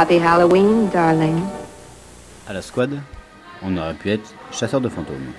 Happy 0.00 0.20
Halloween, 0.20 0.88
darling. 0.92 1.40
À 2.46 2.52
la 2.52 2.62
squad, 2.62 3.00
on 3.64 3.76
aurait 3.76 3.94
pu 3.94 4.10
être 4.10 4.32
chasseur 4.52 4.80
de 4.80 4.88
fantômes. 4.88 5.32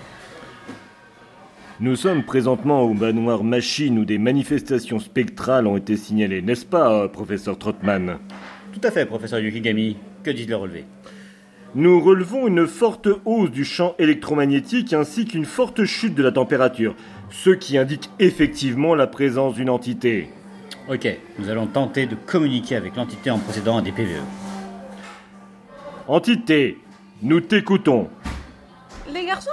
Nous 1.80 1.96
sommes 1.96 2.24
présentement 2.24 2.82
au 2.82 2.94
manoir 2.94 3.46
Machine 3.46 3.98
où 3.98 4.04
des 4.04 4.18
manifestations 4.18 5.00
spectrales 5.00 5.66
ont 5.66 5.78
été 5.78 5.96
signalées, 5.96 6.42
n'est-ce 6.42 6.66
pas, 6.66 7.08
professeur 7.08 7.58
Trotman? 7.58 8.18
Tout 8.74 8.82
à 8.84 8.92
fait, 8.92 9.06
professeur 9.06 9.40
Yukigami. 9.40 9.96
Que 10.26 10.32
dit 10.32 10.46
le 10.46 10.58
relevé 10.58 10.84
Nous 11.74 12.02
relevons 12.02 12.46
une 12.46 12.68
forte 12.68 13.08
hausse 13.24 13.52
du 13.52 13.64
champ 13.64 13.96
électromagnétique 13.98 14.92
ainsi 14.92 15.24
qu'une 15.24 15.46
forte 15.46 15.86
chute 15.86 16.16
de 16.16 16.24
la 16.24 16.34
température, 16.34 16.98
ce 17.32 17.52
qui 17.52 17.78
indique 17.78 18.10
effectivement 18.20 18.94
la 18.94 19.08
présence 19.08 19.54
d'une 19.54 19.70
entité. 19.70 20.28
Ok, 20.90 21.08
nous 21.38 21.50
allons 21.50 21.68
tenter 21.68 22.08
de 22.08 22.16
communiquer 22.16 22.76
avec 22.76 22.98
l'entité 22.98 23.32
en 23.32 23.38
procédant 23.38 23.78
à 23.78 23.82
des 23.82 23.94
PVE. 23.94 24.20
Entité, 26.10 26.80
nous 27.22 27.40
t'écoutons. 27.40 28.10
Les 29.14 29.28
garçons 29.28 29.52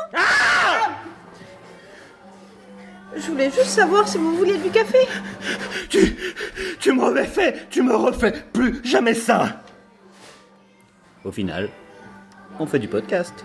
Je 3.14 3.30
voulais 3.30 3.50
juste 3.50 3.66
savoir 3.66 4.08
si 4.08 4.16
vous 4.16 4.36
vouliez 4.36 4.56
du 4.56 4.70
café. 4.70 5.06
Tu, 5.90 6.16
tu 6.80 6.92
me 6.92 7.04
refais, 7.04 7.66
tu 7.68 7.82
me 7.82 7.94
refais 7.94 8.32
plus 8.54 8.82
jamais 8.86 9.12
ça. 9.12 9.64
Au 11.26 11.30
final, 11.30 11.68
on 12.58 12.64
fait 12.64 12.78
du 12.78 12.88
podcast. 12.88 13.44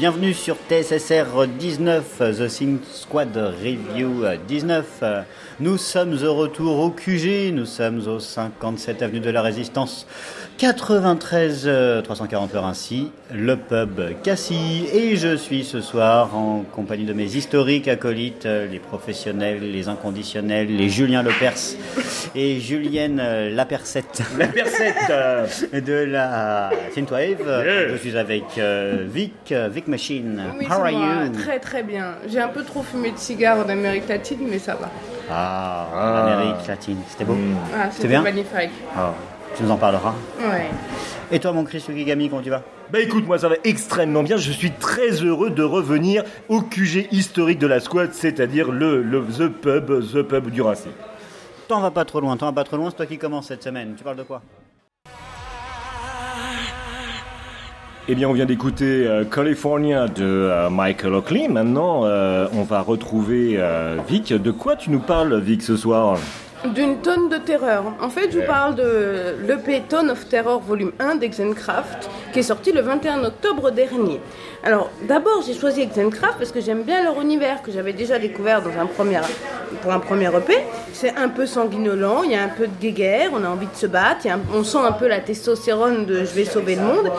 Bienvenue 0.00 0.32
sur 0.32 0.56
TSSR 0.56 1.46
19, 1.58 2.22
The 2.38 2.48
Think 2.48 2.80
Squad 2.90 3.36
Review 3.36 4.24
19. 4.48 5.04
Nous 5.60 5.76
sommes 5.76 6.16
de 6.16 6.26
retour 6.26 6.78
au 6.78 6.88
QG, 6.88 7.52
nous 7.52 7.66
sommes 7.66 8.08
au 8.08 8.18
57 8.18 9.02
avenue 9.02 9.20
de 9.20 9.28
la 9.28 9.42
Résistance, 9.42 10.06
93 10.60 11.62
euh, 11.64 12.02
340 12.02 12.54
heures 12.54 12.66
ainsi, 12.66 13.10
le 13.34 13.56
pub 13.56 13.98
Cassis. 14.22 14.84
Et 14.92 15.16
je 15.16 15.34
suis 15.34 15.64
ce 15.64 15.80
soir 15.80 16.36
en 16.36 16.64
compagnie 16.70 17.06
de 17.06 17.14
mes 17.14 17.24
historiques 17.34 17.88
acolytes, 17.88 18.44
euh, 18.44 18.66
les 18.70 18.78
professionnels, 18.78 19.72
les 19.72 19.88
inconditionnels, 19.88 20.66
les 20.76 20.90
Julien 20.90 21.22
Lepers 21.22 21.54
et 22.34 22.60
Julienne 22.60 23.18
euh, 23.24 23.48
Lapercette. 23.54 24.20
La 24.38 24.48
percette. 24.48 24.96
euh, 25.08 25.46
de 25.80 25.94
la 25.94 26.68
Synthwave. 26.94 27.40
Yeah. 27.40 27.88
Je 27.92 27.96
suis 27.96 28.18
avec 28.18 28.44
euh, 28.58 29.06
Vic, 29.10 29.32
euh, 29.52 29.70
Vic 29.72 29.88
Machine. 29.88 30.42
Oui, 30.58 30.66
How 30.66 30.72
are 30.82 30.90
you? 30.90 31.32
Très 31.42 31.58
très 31.58 31.82
bien. 31.82 32.16
J'ai 32.28 32.40
un 32.40 32.48
peu 32.48 32.64
trop 32.64 32.82
fumé 32.82 33.12
de 33.12 33.16
cigares 33.18 33.64
en 33.64 33.68
Amérique 33.70 34.08
latine, 34.10 34.40
mais 34.50 34.58
ça 34.58 34.74
va. 34.74 34.90
Ah, 35.30 35.86
Ah. 35.94 36.34
Amérique 36.34 36.66
latine, 36.68 36.98
c'était 37.08 37.24
beau? 37.24 37.32
Hmm. 37.32 37.54
Ah, 37.74 37.84
C'était 37.84 37.96
c'était 37.96 38.08
bien 38.08 38.20
magnifique. 38.20 38.70
Ah, 38.94 39.14
tu 39.60 39.66
nous 39.66 39.70
en 39.72 39.76
parleras. 39.76 40.14
Ouais. 40.40 40.70
Et 41.30 41.38
toi, 41.38 41.52
mon 41.52 41.64
Chris 41.64 41.84
Yukigami, 41.86 42.30
comment 42.30 42.42
tu 42.42 42.50
vas? 42.50 42.62
Bah 42.90 43.00
écoute, 43.00 43.26
moi 43.26 43.38
ça 43.38 43.48
va 43.48 43.56
extrêmement 43.62 44.22
bien. 44.22 44.36
Je 44.36 44.50
suis 44.50 44.72
très 44.72 45.10
heureux 45.22 45.50
de 45.50 45.62
revenir 45.62 46.24
au 46.48 46.60
QG 46.62 47.08
historique 47.12 47.58
de 47.58 47.66
la 47.66 47.78
squad, 47.78 48.12
c'est-à-dire 48.12 48.72
le, 48.72 49.02
le 49.02 49.22
The 49.22 49.48
Pub, 49.48 50.02
The 50.12 50.22
Pub 50.22 50.50
du 50.50 50.62
Racing. 50.62 50.92
T'en 51.68 51.80
vas 51.80 51.90
pas 51.90 52.04
trop 52.04 52.20
loin, 52.20 52.36
t'en 52.36 52.46
vas 52.46 52.52
pas 52.52 52.64
trop 52.64 52.76
loin, 52.76 52.90
c'est 52.90 52.96
toi 52.96 53.06
qui 53.06 53.18
commence 53.18 53.46
cette 53.48 53.62
semaine. 53.62 53.94
Tu 53.96 54.02
parles 54.02 54.16
de 54.16 54.22
quoi? 54.24 54.42
Eh 58.08 58.14
bien, 58.16 58.28
on 58.28 58.32
vient 58.32 58.46
d'écouter 58.46 59.06
euh, 59.06 59.24
California 59.24 60.08
de 60.08 60.24
euh, 60.24 60.68
Michael 60.68 61.14
Oakley. 61.14 61.46
Maintenant, 61.46 62.06
euh, 62.06 62.48
on 62.54 62.62
va 62.62 62.80
retrouver 62.80 63.54
euh, 63.56 63.98
Vic. 64.08 64.32
De 64.32 64.50
quoi 64.50 64.74
tu 64.74 64.90
nous 64.90 64.98
parles, 64.98 65.38
Vic, 65.38 65.62
ce 65.62 65.76
soir? 65.76 66.18
D'une 66.64 66.98
tonne 66.98 67.30
de 67.30 67.38
terreur. 67.38 67.84
En 68.02 68.10
fait, 68.10 68.30
je 68.30 68.38
vous 68.38 68.44
parle 68.46 68.74
de 68.74 69.34
l'EP 69.48 69.82
Tone 69.88 70.10
of 70.10 70.28
Terror 70.28 70.60
volume 70.60 70.92
1 70.98 71.14
d'Exencraft, 71.14 72.10
qui 72.34 72.40
est 72.40 72.42
sorti 72.42 72.70
le 72.70 72.82
21 72.82 73.24
octobre 73.24 73.70
dernier. 73.70 74.20
Alors, 74.62 74.90
d'abord, 75.08 75.42
j'ai 75.46 75.54
choisi 75.54 75.80
Exencraft 75.80 76.34
parce 76.38 76.52
que 76.52 76.60
j'aime 76.60 76.82
bien 76.82 77.02
leur 77.02 77.18
univers, 77.18 77.62
que 77.62 77.72
j'avais 77.72 77.94
déjà 77.94 78.18
découvert 78.18 78.60
dans 78.60 78.78
un 78.78 78.84
premier, 78.84 79.20
pour 79.80 79.90
un 79.90 80.00
premier 80.00 80.26
EP. 80.26 80.58
C'est 80.92 81.16
un 81.16 81.30
peu 81.30 81.46
sanguinolent, 81.46 82.24
il 82.24 82.32
y 82.32 82.34
a 82.34 82.42
un 82.42 82.48
peu 82.48 82.66
de 82.66 82.74
guéguerre, 82.78 83.30
on 83.32 83.42
a 83.42 83.48
envie 83.48 83.66
de 83.66 83.74
se 83.76 83.86
battre, 83.86 84.26
un- 84.26 84.40
on 84.54 84.62
sent 84.62 84.78
un 84.86 84.92
peu 84.92 85.08
la 85.08 85.20
testostérone 85.20 86.04
de 86.04 86.18
je 86.24 86.34
vais 86.34 86.44
sauver 86.44 86.74
le 86.74 86.82
monde, 86.82 87.10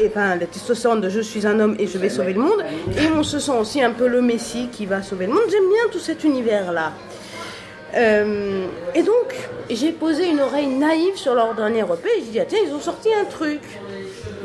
et, 0.00 0.06
enfin, 0.06 0.36
la 0.36 0.46
testostérone 0.46 1.00
de 1.00 1.08
je 1.08 1.20
suis 1.20 1.44
un 1.48 1.58
homme 1.58 1.74
et 1.80 1.88
je 1.88 1.98
vais 1.98 2.10
sauver 2.10 2.32
le 2.32 2.40
monde, 2.40 2.62
et 2.96 3.08
on 3.16 3.24
se 3.24 3.40
sent 3.40 3.52
aussi 3.60 3.82
un 3.82 3.90
peu 3.90 4.06
le 4.06 4.22
messie 4.22 4.68
qui 4.70 4.86
va 4.86 5.02
sauver 5.02 5.26
le 5.26 5.32
monde. 5.32 5.42
J'aime 5.50 5.68
bien 5.68 5.90
tout 5.90 5.98
cet 5.98 6.22
univers-là. 6.22 6.92
Euh, 7.96 8.66
et 8.94 9.02
donc, 9.02 9.34
j'ai 9.70 9.92
posé 9.92 10.28
une 10.28 10.40
oreille 10.40 10.66
naïve 10.66 11.16
sur 11.16 11.34
leur 11.34 11.54
dernier 11.54 11.80
EP 11.80 12.08
et 12.18 12.24
j'ai 12.24 12.30
dit, 12.32 12.40
ah, 12.40 12.44
tiens, 12.46 12.58
ils 12.66 12.72
ont 12.72 12.80
sorti 12.80 13.08
un 13.12 13.24
truc. 13.24 13.60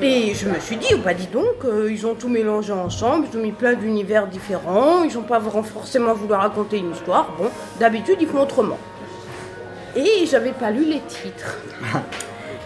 Et 0.01 0.33
je 0.33 0.47
me 0.47 0.59
suis 0.59 0.77
dit, 0.77 0.87
oh, 0.93 0.99
bah 1.03 1.13
dis 1.13 1.27
donc, 1.27 1.65
euh, 1.65 1.91
ils 1.91 2.07
ont 2.07 2.15
tout 2.15 2.29
mélangé 2.29 2.71
ensemble, 2.71 3.27
ils 3.31 3.37
ont 3.37 3.41
mis 3.41 3.51
plein 3.51 3.73
d'univers 3.73 4.27
différents, 4.27 5.03
ils 5.03 5.13
n'ont 5.13 5.23
pas 5.23 5.41
forcément 5.41 6.13
voulu 6.13 6.33
raconter 6.33 6.77
une 6.77 6.91
histoire. 6.91 7.33
Bon, 7.37 7.49
d'habitude, 7.79 8.17
ils 8.21 8.27
font 8.27 8.41
autrement. 8.41 8.77
Et 9.95 10.25
j'avais 10.25 10.51
pas 10.51 10.71
lu 10.71 10.85
les 10.85 11.01
titres. 11.01 11.57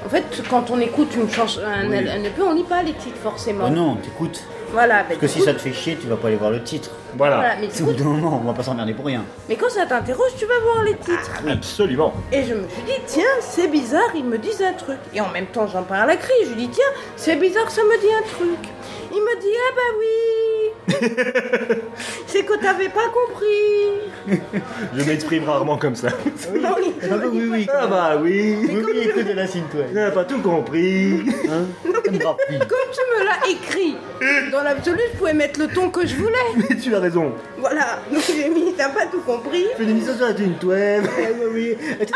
En 0.06 0.10
fait, 0.10 0.26
quand 0.50 0.70
on 0.70 0.82
écoute 0.82 1.16
une 1.16 1.30
chanson, 1.30 1.62
un, 1.66 1.90
Oui. 1.90 1.96
un 1.96 2.22
EP, 2.22 2.42
on 2.42 2.54
lit 2.54 2.64
pas 2.64 2.84
les 2.84 2.92
titres 2.92 3.16
forcément. 3.24 3.64
Oh 3.68 3.70
non, 3.70 3.96
t'écoutes. 3.96 4.44
Voilà, 4.74 5.04
bah, 5.04 5.06
Parce 5.12 5.20
que 5.20 5.26
du 5.28 5.32
si 5.32 5.42
ça 5.42 5.54
te 5.54 5.62
fait 5.62 5.72
chier, 5.72 5.96
tu 5.96 6.08
vas 6.08 6.18
pas 6.18 6.28
aller 6.28 6.36
voir 6.36 6.52
le 6.52 6.62
titre. 6.62 6.92
Voilà. 7.18 7.36
voilà, 7.38 7.56
mais, 7.60 7.68
du 7.68 7.82
Au 7.82 7.86
bout 7.86 7.94
d'un 7.94 8.04
moment, 8.06 8.40
on 8.42 8.48
va 8.48 8.54
pas 8.54 8.64
s'emmerder 8.64 8.94
pour 8.94 9.06
rien. 9.06 9.24
mais 9.48 9.56
quand 9.56 9.70
ça 9.70 9.86
t'interroge, 9.86 10.32
tu 10.38 10.46
vas 10.46 10.60
voir 10.60 10.84
les 10.84 10.96
titres. 10.96 11.42
Absolument. 11.48 12.14
Et 12.32 12.44
je 12.44 12.54
me 12.54 12.68
suis 12.68 12.84
dit, 12.84 13.02
tiens, 13.06 13.24
c'est 13.42 13.68
bizarre, 13.68 14.10
ils 14.16 14.26
me 14.26 14.38
disent 14.38 14.62
un 14.62 14.74
truc. 14.74 15.00
Et 15.14 15.22
en 15.22 15.30
même 15.30 15.48
temps, 15.48 15.68
j'en 15.68 15.84
parle 15.84 16.10
à 16.10 16.16
cri. 16.16 16.34
Je 16.44 16.50
lui 16.50 16.68
dis, 16.68 16.70
tiens, 16.70 17.02
c'est 17.16 17.36
bizarre, 17.36 17.70
ça 17.70 17.84
me 17.84 18.00
dit 18.00 18.14
un 18.14 18.28
truc. 18.36 18.70
Il 19.12 19.22
me 19.22 19.40
dit, 19.40 19.48
ah 19.70 19.74
bah 19.76 19.98
oui. 20.00 20.53
c'est 22.28 22.44
que 22.44 22.60
t'avais 22.62 22.90
pas 22.90 23.10
compris. 23.10 24.40
Je 24.96 25.04
m'exprime 25.04 25.44
rarement 25.46 25.78
comme 25.78 25.96
ça. 25.96 26.10
Non, 26.10 26.76
il 26.82 26.92
me 26.92 27.14
Ah 27.14 27.18
bah 27.18 27.28
oui, 27.32 27.50
oui. 27.52 27.68
Ah 27.74 27.88
bah 27.88 28.18
oui. 28.22 28.58
Oui, 28.62 28.84
oui, 28.86 29.00
écoute 29.04 29.26
de 29.26 29.34
la 29.34 29.46
n'a 29.94 30.12
pas 30.12 30.26
tout 30.26 30.40
compris. 30.40 31.22
Hein 31.50 31.66
Comme 31.84 32.18
tu 32.18 32.20
me 32.20 33.26
l'as 33.26 33.50
écrit, 33.50 33.96
dans 34.52 34.62
l'absolu, 34.64 35.00
je 35.14 35.18
pouvais 35.18 35.34
mettre 35.34 35.60
le 35.60 35.68
ton 35.68 35.90
que 35.90 36.06
je 36.06 36.16
voulais. 36.16 36.76
tu 36.82 36.94
as 36.96 37.00
raison. 37.00 37.34
Voilà. 37.58 38.00
Donc 38.12 38.24
j'ai 38.28 38.50
mis, 38.50 38.74
t'as 38.74 38.90
pas 38.90 39.06
tout 39.06 39.22
compris. 39.22 39.66
fais 39.78 39.84
une 39.84 39.90
émission 39.90 40.16
sur 40.16 40.26
la 40.26 40.36
Synthwave. 40.36 41.10
oui, 41.54 41.76
oui. 41.80 42.08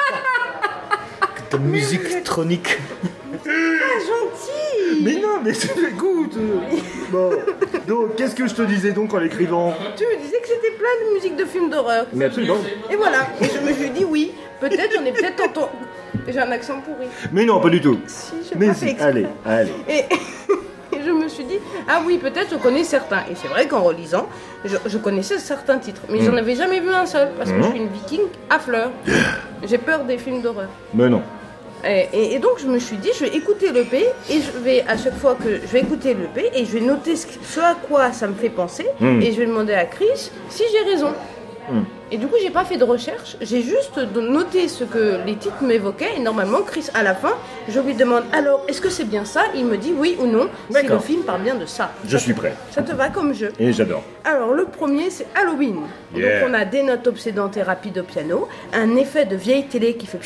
Ta 1.49 1.57
musique 1.57 2.03
électronique. 2.05 2.77
Mais 5.01 5.15
non, 5.15 5.41
mais 5.43 5.51
écoute. 5.51 6.37
Bon. 7.11 7.31
Donc, 7.87 8.15
qu'est-ce 8.15 8.35
que 8.35 8.47
je 8.47 8.53
te 8.53 8.61
disais 8.63 8.91
donc 8.91 9.13
en 9.13 9.19
l'écrivant 9.19 9.73
Tu 9.95 10.03
me 10.05 10.21
disais 10.21 10.39
que 10.39 10.47
c'était 10.47 10.71
plein 10.77 11.07
de 11.07 11.13
musique 11.13 11.35
de 11.35 11.45
films 11.45 11.69
d'horreur. 11.69 12.05
Mais 12.13 12.25
absolument. 12.25 12.57
Et 12.91 12.95
voilà. 12.95 13.27
Et 13.41 13.45
je 13.45 13.65
me 13.65 13.73
suis 13.73 13.89
dit, 13.89 14.05
oui, 14.05 14.31
peut-être, 14.59 14.93
j'en 14.95 15.05
ai 15.05 15.11
peut-être 15.11 15.41
entendu. 15.43 15.71
J'ai 16.27 16.39
un 16.39 16.51
accent 16.51 16.81
pourri. 16.81 17.07
Mais 17.31 17.45
non, 17.45 17.59
pas 17.61 17.69
du 17.69 17.79
tout. 17.79 17.99
Si, 18.07 18.33
Mais 18.57 18.67
pas 18.67 18.73
si, 18.73 18.95
fait 18.95 19.01
allez, 19.01 19.27
allez. 19.45 19.71
Et 19.87 20.03
dit 21.43 21.59
ah 21.87 22.01
oui 22.05 22.17
peut-être 22.17 22.51
je 22.51 22.55
connais 22.57 22.83
certains 22.83 23.21
et 23.29 23.35
c'est 23.35 23.47
vrai 23.47 23.67
qu'en 23.67 23.81
relisant 23.81 24.27
je, 24.65 24.75
je 24.85 24.97
connaissais 24.97 25.37
certains 25.39 25.77
titres 25.77 26.01
mais 26.09 26.21
j'en 26.21 26.35
avais 26.35 26.55
jamais 26.55 26.79
vu 26.79 26.89
un 26.89 27.05
seul 27.05 27.29
parce 27.37 27.51
que 27.51 27.61
je 27.61 27.69
suis 27.69 27.77
une 27.79 27.89
viking 27.89 28.21
à 28.49 28.59
fleurs. 28.59 28.91
J'ai 29.63 29.77
peur 29.77 30.03
des 30.03 30.17
films 30.17 30.41
d'horreur. 30.41 30.69
Mais 30.93 31.09
non. 31.09 31.21
Et, 31.85 32.07
et- 32.13 32.33
et 32.35 32.39
donc 32.39 32.53
je 32.59 32.67
me 32.67 32.79
suis 32.79 32.97
dit, 32.97 33.09
je 33.17 33.25
vais 33.25 33.35
écouter 33.35 33.71
l'EP 33.71 34.05
et 34.29 34.41
je 34.41 34.57
vais 34.59 34.83
à 34.87 34.97
chaque 34.97 35.15
fois 35.17 35.35
que 35.35 35.49
je 35.61 35.67
vais 35.67 35.81
écouter 35.81 36.13
l'EP 36.15 36.49
et 36.53 36.65
je 36.65 36.71
vais 36.71 36.81
noter 36.81 37.15
ce, 37.15 37.27
ce 37.43 37.59
à 37.59 37.75
quoi 37.87 38.11
ça 38.11 38.27
me 38.27 38.33
fait 38.33 38.49
penser 38.49 38.85
Mm. 38.99 39.21
et 39.21 39.31
je 39.31 39.37
vais 39.39 39.45
demander 39.45 39.73
à 39.73 39.85
Chris 39.85 40.31
si 40.49 40.63
j'ai 40.71 40.91
raison. 40.91 41.09
Mm. 41.71 41.81
Et 42.09 42.17
du 42.17 42.27
coup, 42.27 42.35
j'ai 42.41 42.49
pas 42.49 42.63
fait 42.63 42.77
de 42.77 42.85
recherche, 42.85 43.35
j'ai 43.41 43.61
juste 43.61 43.97
noté 44.15 44.69
ce 44.69 44.85
que 44.85 45.17
les 45.25 45.35
titres 45.35 45.61
m'évoquaient 45.61 46.13
et 46.15 46.19
normalement, 46.21 46.61
Chris, 46.61 46.87
à 46.93 47.03
la 47.03 47.13
fin, 47.13 47.33
je 47.67 47.79
lui 47.81 47.93
demande 47.95 48.23
alors 48.31 48.63
est-ce 48.69 48.79
que 48.79 48.89
c'est 48.89 49.03
bien 49.03 49.25
ça? 49.25 49.41
Il 49.53 49.65
me 49.65 49.75
dit 49.75 49.93
oui 49.95 50.15
ou 50.17 50.25
non 50.25 50.47
si 50.71 50.87
le 50.87 50.99
film 50.99 51.23
parle 51.23 51.41
bien 51.41 51.55
de 51.55 51.65
ça. 51.65 51.91
Je 52.05 52.11
Ça 52.17 52.19
suis 52.23 52.33
prêt. 52.33 52.53
Ça 52.71 52.81
te 52.81 52.93
va 52.93 53.09
comme 53.09 53.33
jeu 53.33 53.51
Et 53.59 53.73
j'adore. 53.73 54.03
alors, 54.23 54.53
le 54.53 54.63
premier, 54.65 55.09
c'est 55.09 55.27
Halloween. 55.35 55.81
Yeah. 56.15 56.39
Donc, 56.39 56.49
on 56.49 56.53
a 56.53 56.63
des 56.63 56.81
notes 56.83 57.05
obsédantes 57.07 57.57
et 57.57 57.61
rapides 57.63 57.97
au 57.97 58.03
piano, 58.03 58.47
un 58.73 58.95
effet 58.95 59.25
de 59.25 59.35
vieille 59.35 59.65
télé 59.67 59.95
qui 59.97 60.07
fait 60.07 60.19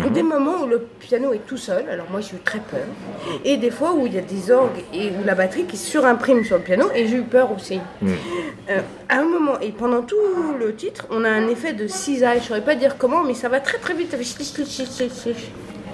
pchit, 0.00 0.08
Mhm. 0.08 0.12
des 0.14 0.22
moments 0.22 0.62
où 0.62 0.66
le 0.66 0.80
piano 1.00 1.32
est 1.32 1.46
tout 1.46 1.56
seul, 1.56 1.84
alors 1.90 2.06
moi 2.10 2.20
j'ai 2.20 2.36
eu 2.36 2.40
très 2.44 2.58
peur, 2.60 2.80
et 3.44 3.56
des 3.56 3.70
fois 3.70 3.92
où 3.94 4.06
il 4.06 4.14
y 4.14 4.18
a 4.18 4.22
des 4.22 4.50
orgues 4.50 4.82
et 4.92 5.08
où 5.10 5.24
la 5.24 5.34
batterie 5.34 5.64
qui 5.64 5.76
surimprime 5.76 6.44
sur 6.44 6.56
le 6.56 6.62
piano, 6.62 6.86
et 6.94 7.06
j'ai 7.06 7.16
eu 7.16 7.22
peur 7.22 7.50
aussi. 7.52 7.80
Mhm. 8.02 8.14
Euh, 8.70 8.80
à 9.08 9.18
un 9.20 9.24
moment, 9.24 9.58
et 9.60 9.70
pendant 9.70 10.02
tout 10.02 10.16
le 10.58 10.74
titre, 10.74 11.06
on 11.10 11.24
a 11.24 11.28
un 11.30 11.46
effet 11.48 11.72
de 11.72 11.86
cisaille, 11.86 12.40
je 12.40 12.46
saurais 12.48 12.60
pas 12.64 12.74
dire 12.74 12.96
comment, 12.98 13.22
mais 13.22 13.34
ça 13.34 13.48
va 13.48 13.60
très 13.60 13.78
très 13.78 13.94
vite. 13.94 14.14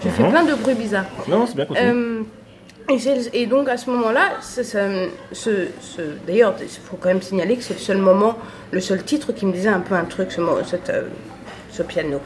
Je 0.02 0.08
fais 0.08 0.23
Mhm. 0.23 0.31
plein 0.31 0.44
de 0.44 0.55
bruits 0.55 0.75
bizarres. 0.75 1.05
Non, 1.29 1.47
c'est 1.47 1.55
bien. 1.56 1.67
Euh, 1.76 2.23
et, 2.88 3.43
et 3.43 3.47
donc 3.47 3.69
à 3.69 3.76
ce 3.76 3.91
moment-là, 3.91 4.38
d'ailleurs, 6.26 6.55
il 6.61 6.69
faut 6.69 6.97
quand 6.97 7.08
même 7.08 7.23
signaler 7.23 7.56
que 7.56 7.62
c'est 7.62 7.75
le 7.75 7.81
seul 7.81 7.99
moment, 7.99 8.38
le 8.73 8.81
seul 8.81 9.02
titre 9.05 9.32
qui 9.32 9.44
me 9.47 9.52
disait 9.52 9.69
un 9.69 9.81
peu 9.81 9.94
un 9.94 10.05
truc, 10.05 10.32
ce, 10.32 10.41
cette, 10.67 10.88
euh, 10.91 11.02
ce 11.70 11.82
piano. 11.82 12.20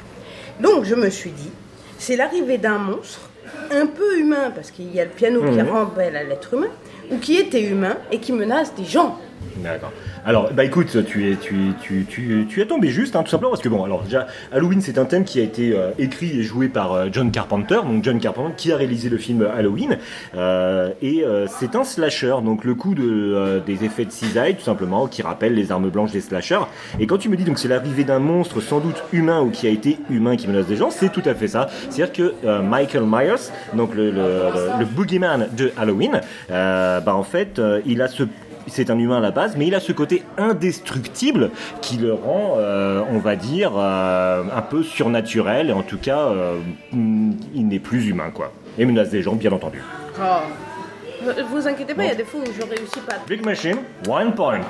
Donc 0.60 0.84
je 0.84 0.94
me 0.94 1.10
suis 1.10 1.30
dit, 1.30 1.50
c'est 1.98 2.16
l'arrivée 2.16 2.58
d'un 2.58 2.78
monstre, 2.78 3.28
un 3.70 3.86
peu 3.86 4.18
humain, 4.18 4.50
parce 4.54 4.70
qu'il 4.70 4.94
y 4.94 5.00
a 5.00 5.04
le 5.04 5.10
piano 5.10 5.42
qui 5.50 5.60
rappelle 5.60 6.16
à 6.16 6.24
l'être 6.24 6.54
humain, 6.54 6.70
ou 7.10 7.18
qui 7.18 7.36
était 7.36 7.62
humain 7.62 7.96
et 8.10 8.18
qui 8.18 8.32
menace 8.32 8.74
des 8.74 8.84
gens. 8.84 9.18
D'accord. 9.58 9.92
Alors, 10.26 10.50
bah 10.52 10.64
écoute, 10.64 11.04
tu 11.06 11.30
es, 11.30 11.36
tu, 11.36 11.54
tu, 11.80 12.04
tu, 12.08 12.46
tu 12.48 12.60
es 12.60 12.66
tombé 12.66 12.88
juste, 12.88 13.14
hein, 13.14 13.22
tout 13.22 13.30
simplement, 13.30 13.50
parce 13.50 13.62
que 13.62 13.68
bon, 13.68 13.84
alors 13.84 14.02
déjà, 14.02 14.26
Halloween, 14.52 14.80
c'est 14.80 14.98
un 14.98 15.04
thème 15.04 15.24
qui 15.24 15.38
a 15.38 15.42
été 15.42 15.72
euh, 15.72 15.90
écrit 15.98 16.38
et 16.38 16.42
joué 16.42 16.68
par 16.68 16.92
euh, 16.92 17.06
John 17.12 17.30
Carpenter, 17.30 17.76
donc 17.86 18.02
John 18.02 18.18
Carpenter 18.18 18.52
qui 18.56 18.72
a 18.72 18.76
réalisé 18.76 19.08
le 19.08 19.18
film 19.18 19.46
Halloween, 19.56 19.98
euh, 20.36 20.90
et 21.02 21.24
c'est 21.48 21.76
un 21.76 21.84
slasher, 21.84 22.36
donc 22.44 22.64
le 22.64 22.74
coup 22.74 22.94
de, 22.94 23.62
des 23.66 23.84
effets 23.84 24.04
de 24.04 24.10
cisaille, 24.10 24.56
tout 24.56 24.64
simplement, 24.64 25.06
qui 25.06 25.22
rappelle 25.22 25.54
les 25.54 25.70
armes 25.70 25.90
blanches 25.90 26.12
des 26.12 26.20
slashers. 26.20 26.66
Et 26.98 27.06
quand 27.06 27.18
tu 27.18 27.28
me 27.28 27.36
dis 27.36 27.44
donc 27.44 27.58
c'est 27.58 27.68
l'arrivée 27.68 28.04
d'un 28.04 28.18
monstre, 28.18 28.60
sans 28.60 28.80
doute 28.80 29.02
humain 29.12 29.40
ou 29.40 29.50
qui 29.50 29.66
a 29.66 29.70
été 29.70 29.98
humain 30.10 30.36
qui 30.36 30.48
menace 30.48 30.66
des 30.66 30.76
gens, 30.76 30.90
c'est 30.90 31.10
tout 31.10 31.22
à 31.24 31.34
fait 31.34 31.48
ça. 31.48 31.68
C'est-à-dire 31.90 32.12
que 32.12 32.60
Michael 32.60 33.04
Myers, 33.06 33.50
donc 33.74 33.94
le, 33.94 34.10
le, 34.10 34.42
le, 34.78 34.84
boogeyman 34.84 35.48
de 35.56 35.72
Halloween, 35.76 36.20
bah 36.48 37.02
en 37.14 37.22
fait, 37.22 37.60
il 37.86 38.02
a 38.02 38.08
ce 38.08 38.24
c'est 38.66 38.90
un 38.90 38.98
humain 38.98 39.18
à 39.18 39.20
la 39.20 39.30
base, 39.30 39.56
mais 39.56 39.66
il 39.66 39.74
a 39.74 39.80
ce 39.80 39.92
côté 39.92 40.22
indestructible 40.38 41.50
qui 41.80 41.96
le 41.96 42.12
rend, 42.14 42.56
euh, 42.58 43.02
on 43.10 43.18
va 43.18 43.36
dire, 43.36 43.72
euh, 43.76 44.42
un 44.54 44.62
peu 44.62 44.82
surnaturel, 44.82 45.70
et 45.70 45.72
en 45.72 45.82
tout 45.82 45.98
cas, 45.98 46.20
euh, 46.28 46.58
il 46.92 47.68
n'est 47.68 47.78
plus 47.78 48.08
humain, 48.08 48.30
quoi. 48.32 48.52
Et 48.78 48.84
menace 48.86 49.10
des 49.10 49.22
gens, 49.22 49.34
bien 49.34 49.52
entendu. 49.52 49.82
Euh, 50.20 51.32
Vous 51.50 51.66
inquiétez 51.66 51.94
pas, 51.94 52.04
il 52.04 52.08
y 52.08 52.12
a 52.12 52.14
des 52.14 52.24
fois 52.24 52.40
où 52.40 52.44
je 52.46 52.62
réussis 52.62 53.00
pas. 53.06 53.16
Big 53.26 53.44
Machine, 53.44 53.78
one 54.08 54.34
point. 54.34 54.60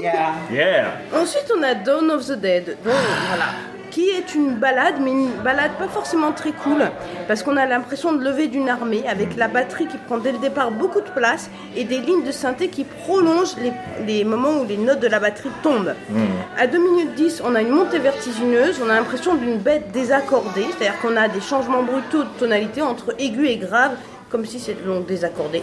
Yeah. 0.00 0.92
Ensuite, 1.14 1.50
on 1.58 1.62
a 1.62 1.74
Dawn 1.74 2.10
of 2.10 2.26
the 2.26 2.38
Dead, 2.38 2.76
donc, 2.84 2.94
voilà, 3.28 3.46
qui 3.96 4.10
est 4.10 4.34
une 4.34 4.56
balade, 4.56 4.96
mais 5.00 5.10
une 5.10 5.30
balade 5.42 5.70
pas 5.78 5.88
forcément 5.88 6.30
très 6.32 6.52
cool, 6.52 6.82
parce 7.26 7.42
qu'on 7.42 7.56
a 7.56 7.64
l'impression 7.64 8.12
de 8.12 8.22
lever 8.22 8.46
d'une 8.46 8.68
armée, 8.68 9.02
avec 9.08 9.36
la 9.36 9.48
batterie 9.48 9.86
qui 9.86 9.96
prend 9.96 10.18
dès 10.18 10.32
le 10.32 10.38
départ 10.38 10.70
beaucoup 10.70 11.00
de 11.00 11.08
place, 11.08 11.48
et 11.74 11.84
des 11.84 12.00
lignes 12.00 12.22
de 12.22 12.30
synthé 12.30 12.68
qui 12.68 12.84
prolongent 12.84 13.56
les, 13.56 13.72
les 14.06 14.22
moments 14.24 14.60
où 14.60 14.66
les 14.66 14.76
notes 14.76 15.00
de 15.00 15.06
la 15.06 15.18
batterie 15.18 15.48
tombent. 15.62 15.94
À 16.58 16.66
2 16.66 16.78
minutes 16.78 17.14
10, 17.14 17.42
on 17.46 17.54
a 17.54 17.62
une 17.62 17.70
montée 17.70 17.98
vertigineuse, 17.98 18.82
on 18.84 18.90
a 18.90 18.96
l'impression 18.96 19.34
d'une 19.34 19.56
bête 19.56 19.90
désaccordée, 19.92 20.66
c'est-à-dire 20.76 21.00
qu'on 21.00 21.16
a 21.16 21.28
des 21.28 21.40
changements 21.40 21.82
brutaux 21.82 22.24
de 22.24 22.38
tonalité 22.38 22.82
entre 22.82 23.14
aigu 23.18 23.46
et 23.46 23.56
grave, 23.56 23.92
comme 24.30 24.44
si 24.44 24.58
c'était 24.58 24.82
désaccordé. 25.06 25.62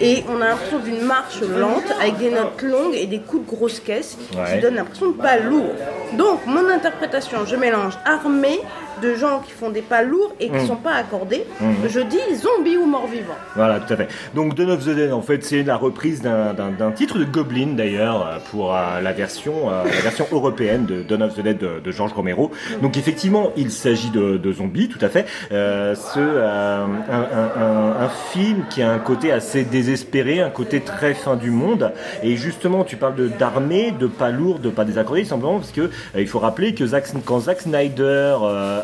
Et 0.00 0.24
on 0.28 0.40
a 0.40 0.48
l'impression 0.48 0.78
d'une 0.80 1.02
marche 1.02 1.40
lente 1.40 1.84
avec 2.00 2.16
des 2.18 2.30
notes 2.30 2.60
longues 2.62 2.94
et 2.94 3.06
des 3.06 3.20
coups 3.20 3.46
de 3.50 3.56
grosse 3.56 3.80
caisse 3.80 4.16
Ouais. 4.36 4.54
qui 4.56 4.60
donnent 4.60 4.74
l'impression 4.76 5.10
de 5.10 5.16
pas 5.16 5.36
lourd. 5.38 5.72
Donc 6.18 6.40
mon 6.46 6.68
interprétation, 6.68 7.44
je 7.46 7.54
mélange 7.56 7.94
armée 8.04 8.60
de 9.00 9.14
gens 9.14 9.40
qui 9.40 9.52
font 9.52 9.70
des 9.70 9.82
pas 9.82 10.02
lourds 10.02 10.32
et 10.40 10.48
qui 10.48 10.56
Mm. 10.56 10.66
sont 10.66 10.76
pas 10.76 10.92
accordés. 10.94 11.44
Je 11.88 12.00
dis 12.00 12.18
zombie 12.36 12.76
ou 12.76 12.86
mort 12.86 13.06
vivant. 13.06 13.34
Voilà, 13.56 13.80
tout 13.80 13.92
à 13.92 13.96
fait. 13.96 14.08
Donc 14.34 14.54
Dawn 14.54 14.70
of 14.70 14.84
the 14.84 14.90
Dead, 14.90 15.12
en 15.12 15.22
fait, 15.22 15.44
c'est 15.44 15.62
la 15.62 15.76
reprise 15.76 16.22
d'un- 16.22 16.52
titre 16.94 17.18
de 17.18 17.24
Goblin, 17.24 17.68
d'ailleurs, 17.76 18.26
euh, 18.26 18.38
pour 18.50 18.74
euh, 18.74 19.00
la 19.00 19.12
version 19.12 19.70
euh, 19.70 19.84
la 19.84 20.00
version 20.00 20.26
européenne 20.32 20.84
de 20.86 21.02
Dawn 21.02 21.22
of 21.22 21.34
the 21.34 21.40
Dead 21.40 21.58
de, 21.58 21.80
de 21.82 21.90
Georges 21.90 22.12
Romero. 22.12 22.50
Donc 22.82 22.96
effectivement, 22.96 23.52
il 23.56 23.70
s'agit 23.70 24.10
de, 24.10 24.36
de 24.36 24.52
zombies, 24.52 24.88
tout 24.88 24.98
à 25.04 25.08
fait. 25.08 25.26
Euh, 25.52 25.94
ce, 25.94 26.18
un, 26.20 26.84
un- 27.10 27.62
un- 27.62 28.04
un 28.04 28.08
film 28.08 28.64
qui 28.70 28.82
a 28.82 28.90
un 28.90 28.98
côté 28.98 29.32
assez 29.32 29.64
désespéré, 29.64 30.40
un 30.40 30.50
côté 30.50 30.80
très 30.80 31.14
fin 31.14 31.36
du 31.36 31.50
monde. 31.50 31.92
Et 32.22 32.36
justement, 32.36 32.84
tu 32.84 32.96
parles 32.96 33.14
de 33.14 33.28
d'armée, 33.28 33.92
de 33.98 34.06
pas 34.06 34.30
lourd, 34.30 34.58
de 34.58 34.68
pas 34.70 34.84
désaccordé, 34.84 35.24
simplement 35.24 35.58
parce 35.58 35.72
que 35.72 35.90
il 36.16 36.26
faut 36.28 36.38
rappeler 36.38 36.74
que 36.74 36.84
Zack, 36.86 37.06
quand 37.24 37.40
Zack 37.40 37.60
Snyder 37.62 38.36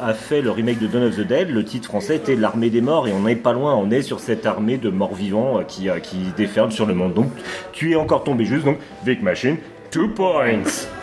a 0.03 0.15
fait 0.15 0.41
le 0.41 0.51
remake 0.51 0.79
de 0.79 0.87
Dawn 0.87 1.05
of 1.05 1.17
the 1.17 1.27
Dead, 1.27 1.51
le 1.51 1.65
titre 1.65 1.89
français 1.89 2.17
était 2.17 2.37
l'armée 2.37 2.71
des 2.71 2.81
morts 2.81 3.09
et 3.09 3.13
on 3.13 3.21
n'est 3.21 3.37
pas 3.37 3.53
loin, 3.53 3.75
on 3.75 3.91
est 3.91 4.03
sur 4.03 4.21
cette 4.21 4.47
armée 4.47 4.77
de 4.77 4.91
morts 4.91 5.15
vivants 5.15 5.59
euh, 5.59 5.63
qui, 5.63 5.89
euh, 5.89 5.99
qui 6.01 6.17
déferle 6.37 6.73
sur 6.73 6.87
le 6.87 6.95
monde. 6.95 7.15
Donc 7.15 7.31
tu 7.73 7.93
es 7.93 7.97
encore 7.97 8.25
tombé 8.25 8.45
juste, 8.45 8.65
donc 8.65 8.79
Vic 9.05 9.23
Machine, 9.23 9.57
two 9.91 10.09
points. 10.09 10.98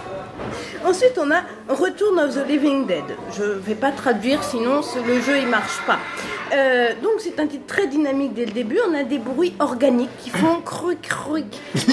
Ensuite, 0.86 1.18
on 1.18 1.32
a 1.32 1.42
Return 1.68 2.20
of 2.20 2.36
the 2.36 2.48
Living 2.48 2.86
Dead. 2.86 3.04
Je 3.38 3.44
vais 3.44 3.76
pas 3.76 3.92
traduire, 3.92 4.44
sinon 4.44 4.82
le 5.08 5.20
jeu 5.22 5.38
il 5.42 5.48
marche 5.48 5.82
pas. 5.88 5.98
Euh, 6.54 6.90
donc 7.02 7.14
c'est 7.20 7.40
un 7.40 7.48
titre 7.48 7.66
très 7.66 7.88
dynamique 7.88 8.34
dès 8.36 8.46
le 8.46 8.52
début. 8.52 8.78
On 8.90 8.94
a 8.94 9.04
des 9.04 9.18
bruits 9.18 9.56
organiques 9.60 10.12
qui 10.24 10.30
font 10.30 10.62
cruc 10.62 11.02
cruc. 11.02 11.46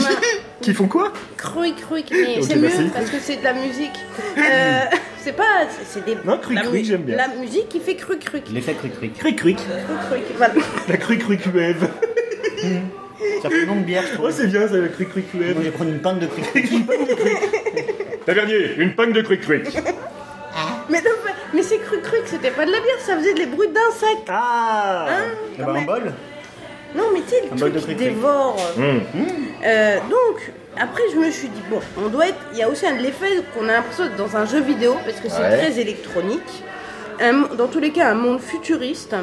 Qui 0.60 0.74
font 0.74 0.86
quoi? 0.86 1.12
Cruc 1.36 1.74
cruc, 1.74 2.04
mais 2.12 2.40
c'est 2.40 2.54
mieux 2.54 2.68
merci. 2.68 2.84
parce 2.94 3.10
que 3.10 3.18
c'est 3.18 3.36
de 3.38 3.42
la 3.44 3.52
musique. 3.54 3.98
Euh, 4.38 4.80
c'est 5.18 5.32
pas, 5.36 5.66
c'est- 5.84 6.04
des. 6.04 6.16
Non, 6.24 6.38
cruc, 6.38 6.56
la 6.56 6.62
cruc, 6.62 6.84
j'aime 6.84 7.02
bien. 7.02 7.16
La 7.16 7.28
musique 7.28 7.68
qui 7.68 7.80
fait 7.80 7.94
cruc 7.96 8.20
cruc. 8.24 8.44
L'effet 8.52 8.74
cric, 8.74 8.92
Cruc 9.18 9.36
cruc. 9.36 9.56
Voilà. 10.36 10.54
la 10.88 10.96
cric 10.96 11.20
cric 11.24 11.40
wave. 11.54 11.88
Ça 13.42 13.50
fait 13.50 13.66
nom 13.66 13.76
de 13.76 13.84
bière, 13.84 14.02
je 14.02 14.14
Oh 14.14 14.16
trouve. 14.18 14.30
c'est 14.32 14.46
bien 14.46 14.66
ça, 14.68 14.74
le 14.74 14.88
cric 14.88 15.10
cric 15.10 15.26
Moi, 15.34 15.44
wave. 15.46 15.54
je 15.58 15.62
vais 15.62 15.70
prendre 15.70 15.90
une 15.90 16.00
pinte 16.00 16.18
de 16.20 16.26
cric-cric. 16.26 16.84
Tavernier, 18.26 18.74
une 18.78 18.94
panne 18.94 19.12
de 19.12 19.20
cric 19.22 19.40
cric. 19.40 19.64
Mais, 20.88 20.98
non, 21.00 21.10
mais- 21.24 21.32
mais 21.54 21.62
c'est 21.62 21.78
cruc 21.78 22.02
cruc, 22.02 22.22
c'était 22.26 22.50
pas 22.50 22.66
de 22.66 22.72
la 22.72 22.80
bière, 22.80 22.98
ça 23.00 23.16
faisait 23.16 23.34
des 23.34 23.46
bruits 23.46 23.68
d'insectes. 23.68 24.28
Ah 24.28 25.06
Eh 25.58 25.62
ben, 25.62 25.76
un 25.76 25.82
bol 25.82 26.12
Non, 26.94 27.04
mais 27.14 27.20
tu 27.22 27.30
sais, 27.30 27.42
Un 27.50 27.54
le 27.54 27.60
bol 27.60 27.70
truc 27.70 27.72
de 27.74 27.78
qui 27.78 27.84
cruc-cruc. 27.94 28.14
dévore. 28.14 28.56
Hum. 28.76 29.00
Euh, 29.64 29.96
donc, 30.10 30.52
après, 30.78 31.02
je 31.12 31.16
me 31.18 31.30
suis 31.30 31.48
dit, 31.48 31.62
bon, 31.70 31.80
on 31.98 32.08
doit 32.08 32.28
être. 32.28 32.38
Il 32.52 32.58
y 32.58 32.62
a 32.62 32.68
aussi 32.68 32.84
un 32.86 32.96
l'effet 32.96 33.40
qu'on 33.54 33.66
a 33.68 33.72
l'impression 33.72 34.04
d'être 34.04 34.16
dans 34.16 34.36
un 34.36 34.44
jeu 34.44 34.60
vidéo, 34.60 34.96
parce 35.04 35.18
que 35.20 35.28
c'est 35.30 35.40
Ouais. 35.40 35.56
très 35.56 35.80
électronique. 35.80 36.62
Un 37.20 37.54
dans 37.56 37.66
tous 37.68 37.80
les 37.80 37.90
cas, 37.90 38.10
un 38.10 38.14
monde 38.14 38.40
futuriste 38.40 39.14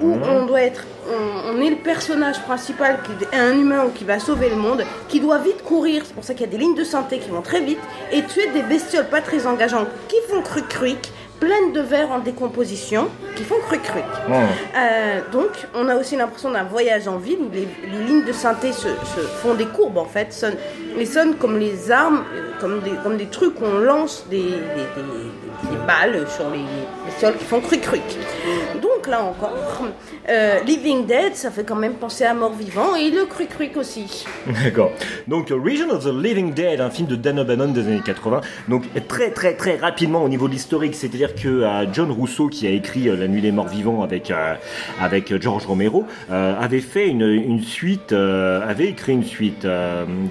où 0.00 0.14
Mhm. 0.14 0.22
on 0.22 0.46
doit 0.46 0.62
être. 0.62 0.84
On, 1.08 1.56
on 1.56 1.60
est 1.60 1.70
le 1.70 1.76
personnage 1.76 2.40
principal, 2.42 2.98
qui 3.04 3.24
est 3.24 3.36
un 3.38 3.52
humain 3.58 3.86
qui 3.94 4.04
va 4.04 4.18
sauver 4.18 4.48
le 4.50 4.56
monde, 4.56 4.84
qui 5.08 5.18
doit 5.20 5.38
vite 5.38 5.62
courir. 5.64 6.02
C'est 6.04 6.14
pour 6.14 6.24
ça 6.24 6.34
qu'il 6.34 6.46
y 6.46 6.48
a 6.48 6.52
des 6.52 6.58
lignes 6.58 6.76
de 6.76 6.84
santé 6.84 7.18
qui 7.18 7.30
vont 7.30 7.42
très 7.42 7.60
vite 7.60 7.80
et 8.12 8.22
tuer 8.22 8.46
des 8.54 8.62
bestioles 8.62 9.08
pas 9.08 9.20
très 9.20 9.46
engageantes 9.46 9.88
qui 10.08 10.16
font 10.28 10.42
cruc 10.42 10.68
cruc, 10.68 10.98
pleines 11.40 11.72
de 11.72 11.80
verre 11.80 12.12
en 12.12 12.20
décomposition, 12.20 13.08
qui 13.34 13.42
font 13.42 13.56
cruc 13.66 13.82
cruc. 13.82 14.04
Hum. 14.28 14.34
Euh, 14.34 15.20
donc, 15.32 15.48
on 15.74 15.88
a 15.88 15.96
aussi 15.96 16.14
l'impression 16.14 16.52
d'un 16.52 16.62
voyage 16.62 17.08
en 17.08 17.16
ville 17.16 17.38
où 17.40 17.50
les, 17.52 17.66
les 17.90 18.04
lignes 18.04 18.24
de 18.24 18.32
synthé 18.32 18.72
se, 18.72 18.88
se 18.88 19.20
font 19.42 19.54
des 19.54 19.66
courbes 19.66 19.98
en 19.98 20.04
fait, 20.04 20.32
sonnent, 20.32 20.56
et 20.98 21.06
sonnent 21.06 21.36
comme 21.36 21.58
les 21.58 21.90
armes, 21.90 22.24
comme 22.60 22.80
des, 22.80 22.92
comme 23.02 23.16
des 23.16 23.26
trucs 23.26 23.60
où 23.60 23.64
on 23.64 23.78
lance 23.78 24.26
des, 24.30 24.42
des, 24.42 25.76
balles 25.86 26.26
sur 26.28 26.50
les 26.50 26.64
bestioles 27.06 27.36
qui 27.36 27.44
font 27.44 27.60
cruc 27.60 27.80
cruc. 27.80 28.02
Donc, 28.80 29.06
là 29.08 29.22
encore, 29.22 29.52
euh, 30.28 30.60
Living 30.60 31.06
Dead, 31.06 31.34
ça 31.34 31.50
fait 31.50 31.64
quand 31.64 31.74
même 31.74 31.94
penser 31.94 32.24
à 32.24 32.34
Mort 32.34 32.52
Vivant 32.52 32.94
et 32.94 33.10
le 33.10 33.24
Cruc 33.24 33.48
Cruc 33.48 33.76
aussi. 33.76 34.24
D'accord. 34.64 34.92
Donc 35.26 35.48
Region 35.50 35.90
of 35.90 36.04
the 36.04 36.14
Living 36.14 36.52
Dead, 36.54 36.80
un 36.80 36.90
film 36.90 37.08
de 37.08 37.16
Dan 37.16 37.40
O'Bannon 37.40 37.72
des 37.72 37.80
années 37.80 38.02
80. 38.04 38.40
Donc 38.68 38.84
très 39.08 39.30
très 39.30 39.54
très 39.54 39.76
rapidement 39.76 40.22
au 40.22 40.28
niveau 40.28 40.46
de 40.46 40.52
l'historique, 40.52 40.94
c'est-à-dire 40.94 41.34
que 41.34 41.48
euh, 41.48 41.92
John 41.92 42.12
Rousseau 42.12 42.48
qui 42.48 42.68
a 42.68 42.70
écrit 42.70 43.08
euh, 43.08 43.16
La 43.16 43.26
Nuit 43.26 43.40
des 43.40 43.50
Morts 43.50 43.68
Vivants 43.68 44.02
avec 44.02 44.32
avec 45.00 45.40
George 45.40 45.66
Romero 45.66 46.06
avait 46.30 46.80
fait 46.80 47.08
une, 47.08 47.22
une 47.22 47.62
suite, 47.62 48.12
avait 48.12 48.86
écrit 48.86 49.12
une 49.12 49.24
suite. 49.24 49.66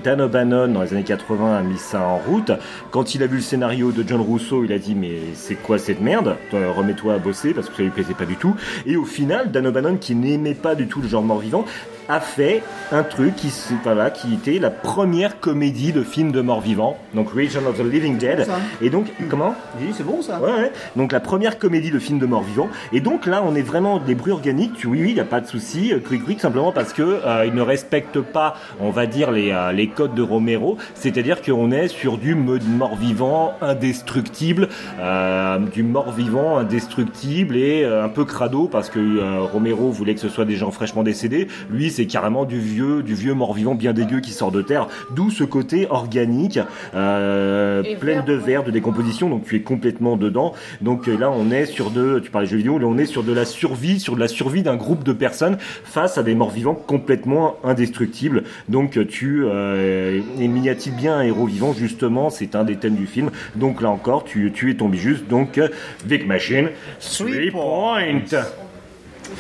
Dan 0.04 0.22
O'Bannon 0.22 0.51
dans 0.52 0.82
les 0.82 0.94
années 0.94 1.04
80 1.04 1.58
a 1.58 1.62
mis 1.62 1.78
ça 1.78 2.02
en 2.02 2.18
route. 2.18 2.52
Quand 2.92 3.16
il 3.16 3.24
a 3.24 3.28
vu 3.28 3.38
le 3.38 3.42
scénario 3.42 3.92
de 3.92 4.04
John 4.08 4.22
Rousseau, 4.22 4.64
il 4.64 4.74
a 4.74 4.80
dit 4.80 4.96
mais 4.96 5.20
c'est 5.34 5.56
quoi 5.56 5.78
cette 5.78 6.02
merde? 6.02 6.36
Toi, 6.50 6.60
Remets-toi 6.76 7.14
à 7.14 7.18
bosser 7.18 7.54
parce 7.54 7.70
que 7.70 7.78
ça 7.78 7.84
lui 7.84 7.90
plaisait 7.90 8.14
pas 8.14 8.26
du 8.26 8.36
tout. 8.36 8.56
Et 8.86 8.98
au 8.98 9.06
final, 9.06 9.52
Dan 9.52 9.68
O'Bannon 9.68 9.98
qui 9.98 10.16
n'aimait 10.16 10.54
pas 10.54 10.76
du 10.76 10.88
tout 10.88 11.02
le 11.02 11.08
genre 11.08 11.24
mort-vivant 11.24 11.66
a 12.10 12.20
fait 12.20 12.62
un 12.92 13.04
truc 13.04 13.36
qui, 13.36 13.52
voilà, 13.84 14.10
qui 14.12 14.34
était 14.34 14.60
la 14.60 14.70
première 14.70 15.40
comédie 15.40 15.94
de 15.94 16.04
film 16.04 16.32
de 16.32 16.42
mort-vivant, 16.42 16.98
donc 17.14 17.30
Region 17.32 17.62
of 17.68 17.78
the 17.78 17.86
Living 17.86 18.18
Dead. 18.18 18.46
Ça. 18.46 18.60
Et 18.82 18.90
donc, 18.90 19.08
comment? 19.30 19.56
J'ai 19.80 19.88
dit, 19.88 19.94
c'est 19.96 20.04
bon 20.04 20.22
ça 20.22 20.42
Ouais, 20.42 20.52
ouais. 20.52 20.72
Donc 20.96 21.12
la 21.14 21.22
première 21.22 21.58
comédie 21.58 21.92
de 21.92 22.00
film 22.00 22.20
de 22.20 22.26
mort-vivant. 22.26 22.70
Et 22.92 23.00
donc 23.00 23.26
là, 23.26 23.42
on 23.46 23.56
est 23.56 23.62
vraiment 23.62 24.00
des 24.00 24.16
bruits 24.16 24.34
organiques. 24.34 24.84
Oui, 24.86 25.02
oui, 25.02 25.10
il 25.10 25.14
n'y 25.14 25.20
a 25.22 25.26
pas 25.26 25.40
de 25.40 25.48
souci. 25.48 25.94
Cric 26.04 26.24
cric 26.24 26.42
simplement 26.42 26.72
parce 26.72 26.92
que 26.92 27.02
euh, 27.02 27.46
il 27.46 27.54
ne 27.54 27.62
respecte 27.62 28.20
pas, 28.20 28.56
on 28.80 28.90
va 28.90 29.06
dire 29.06 29.32
les 29.32 29.52
euh, 29.52 29.72
les 29.72 29.88
codes 29.88 30.14
de 30.14 30.22
Romero. 30.42 30.78
C'est-à-dire 30.96 31.44
qu'on 31.44 31.72
est 31.72 31.88
sur 31.88 32.18
du 32.18 32.34
mode 32.34 32.68
mort-vivant 32.68 33.54
indestructible, 33.62 34.70
euh, 35.00 35.60
du 35.60 35.84
mort-vivant 35.84 36.58
indestructible 36.58 37.56
et 37.56 37.84
euh, 37.84 38.04
un 38.04 38.10
peu 38.10 38.26
crado 38.26 38.68
parce 38.68 38.90
que 38.90 39.00
euh, 39.00 39.42
Romero 39.42 39.92
voulait 39.92 40.16
que 40.16 40.20
ce 40.20 40.30
soit 40.30 40.46
des 40.46 40.56
gens 40.56 40.72
fraîchement 40.72 41.04
décédés. 41.04 41.48
Lui, 41.70 41.92
c'est 41.92 42.08
carrément 42.08 42.46
du 42.46 42.60
vieux 42.60 43.04
du 43.04 43.14
vieux 43.14 43.36
mort-vivant 43.36 43.76
bien 43.76 43.94
dégueu 43.94 44.20
qui 44.20 44.32
sort 44.32 44.52
de 44.52 44.64
terre. 44.64 44.88
D'où 45.16 45.30
ce 45.30 45.44
côté 45.44 45.86
organique, 45.92 46.60
euh, 46.96 47.84
plein 48.00 48.16
vert, 48.16 48.26
de 48.26 48.34
verre, 48.34 48.64
de 48.64 48.72
décomposition. 48.72 49.30
Donc 49.30 49.46
tu 49.46 49.56
es 49.56 49.62
complètement 49.62 50.18
dedans. 50.18 50.54
Donc 50.82 51.08
euh, 51.08 51.18
là, 51.18 51.32
on 51.32 51.52
est 51.52 51.68
sur 51.68 51.92
de, 51.92 52.20
tu 52.20 52.32
parlais 52.32 52.48
de 52.48 52.52
jeux 52.52 52.58
vidéo, 52.58 52.80
là 52.80 52.88
on 52.88 52.98
est 52.98 53.06
sur 53.06 53.24
de 53.24 53.32
la 53.32 53.46
survie, 53.46 54.00
sur 54.00 54.16
de 54.16 54.20
la 54.20 54.28
survie 54.28 54.64
d'un 54.64 54.76
groupe 54.76 55.04
de 55.04 55.14
personnes 55.14 55.58
face 55.60 56.18
à 56.18 56.24
des 56.24 56.34
morts 56.34 56.50
vivants 56.50 56.74
complètement 56.74 57.58
indestructibles. 57.64 58.44
Donc 58.70 58.98
euh, 58.98 59.06
tu, 59.06 59.44
euh, 59.46 60.22
et 60.40 60.48
m'y 60.48 60.70
a-t-il 60.70 60.96
bien 60.96 61.16
un 61.18 61.22
héros 61.24 61.46
vivant 61.46 61.74
Justement, 61.74 62.30
c'est 62.30 62.56
un 62.56 62.64
des 62.64 62.78
thèmes 62.78 62.96
du 62.96 63.08
film. 63.08 63.32
Donc 63.56 63.82
là 63.82 63.90
encore, 63.90 64.24
tu, 64.24 64.52
tu 64.54 64.72
es 64.72 64.76
tombé 64.76 64.98
juste. 64.98 65.28
Donc 65.28 65.58
euh, 65.58 65.68
Vic 66.06 66.26
Machine, 66.28 66.70
Three 67.00 67.32
three 67.34 67.52
point. 67.52 68.02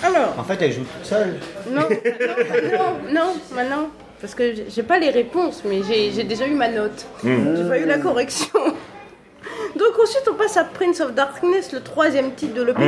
Alors, 0.04 0.36
En 0.38 0.44
fait, 0.44 0.58
elle 0.62 0.72
joue 0.72 0.84
toute 0.84 1.06
seule. 1.06 1.36
non, 1.72 1.82
non, 1.82 3.14
non, 3.14 3.34
maintenant, 3.56 3.90
parce 4.22 4.36
que 4.36 4.54
j'ai- 4.70 4.84
pas 4.84 5.00
les 5.00 5.10
réponses, 5.10 5.64
mais 5.68 5.82
j'ai 5.84 6.24
déjà 6.24 6.48
eu 6.48 6.54
ma 6.56 6.70
note. 6.70 7.06
J'ai 7.24 7.68
pas 7.68 7.78
eu 7.80 7.86
la 7.86 7.98
correction. 7.98 8.60
Donc 9.76 10.00
ensuite, 10.02 10.24
on 10.32 10.36
passe 10.36 10.56
à 10.58 10.64
Prince 10.64 11.02
of 11.02 11.14
Darkness, 11.14 11.72
le 11.74 11.82
troisième 11.82 12.34
titre 12.34 12.54
de 12.54 12.62
l'EP. 12.64 12.80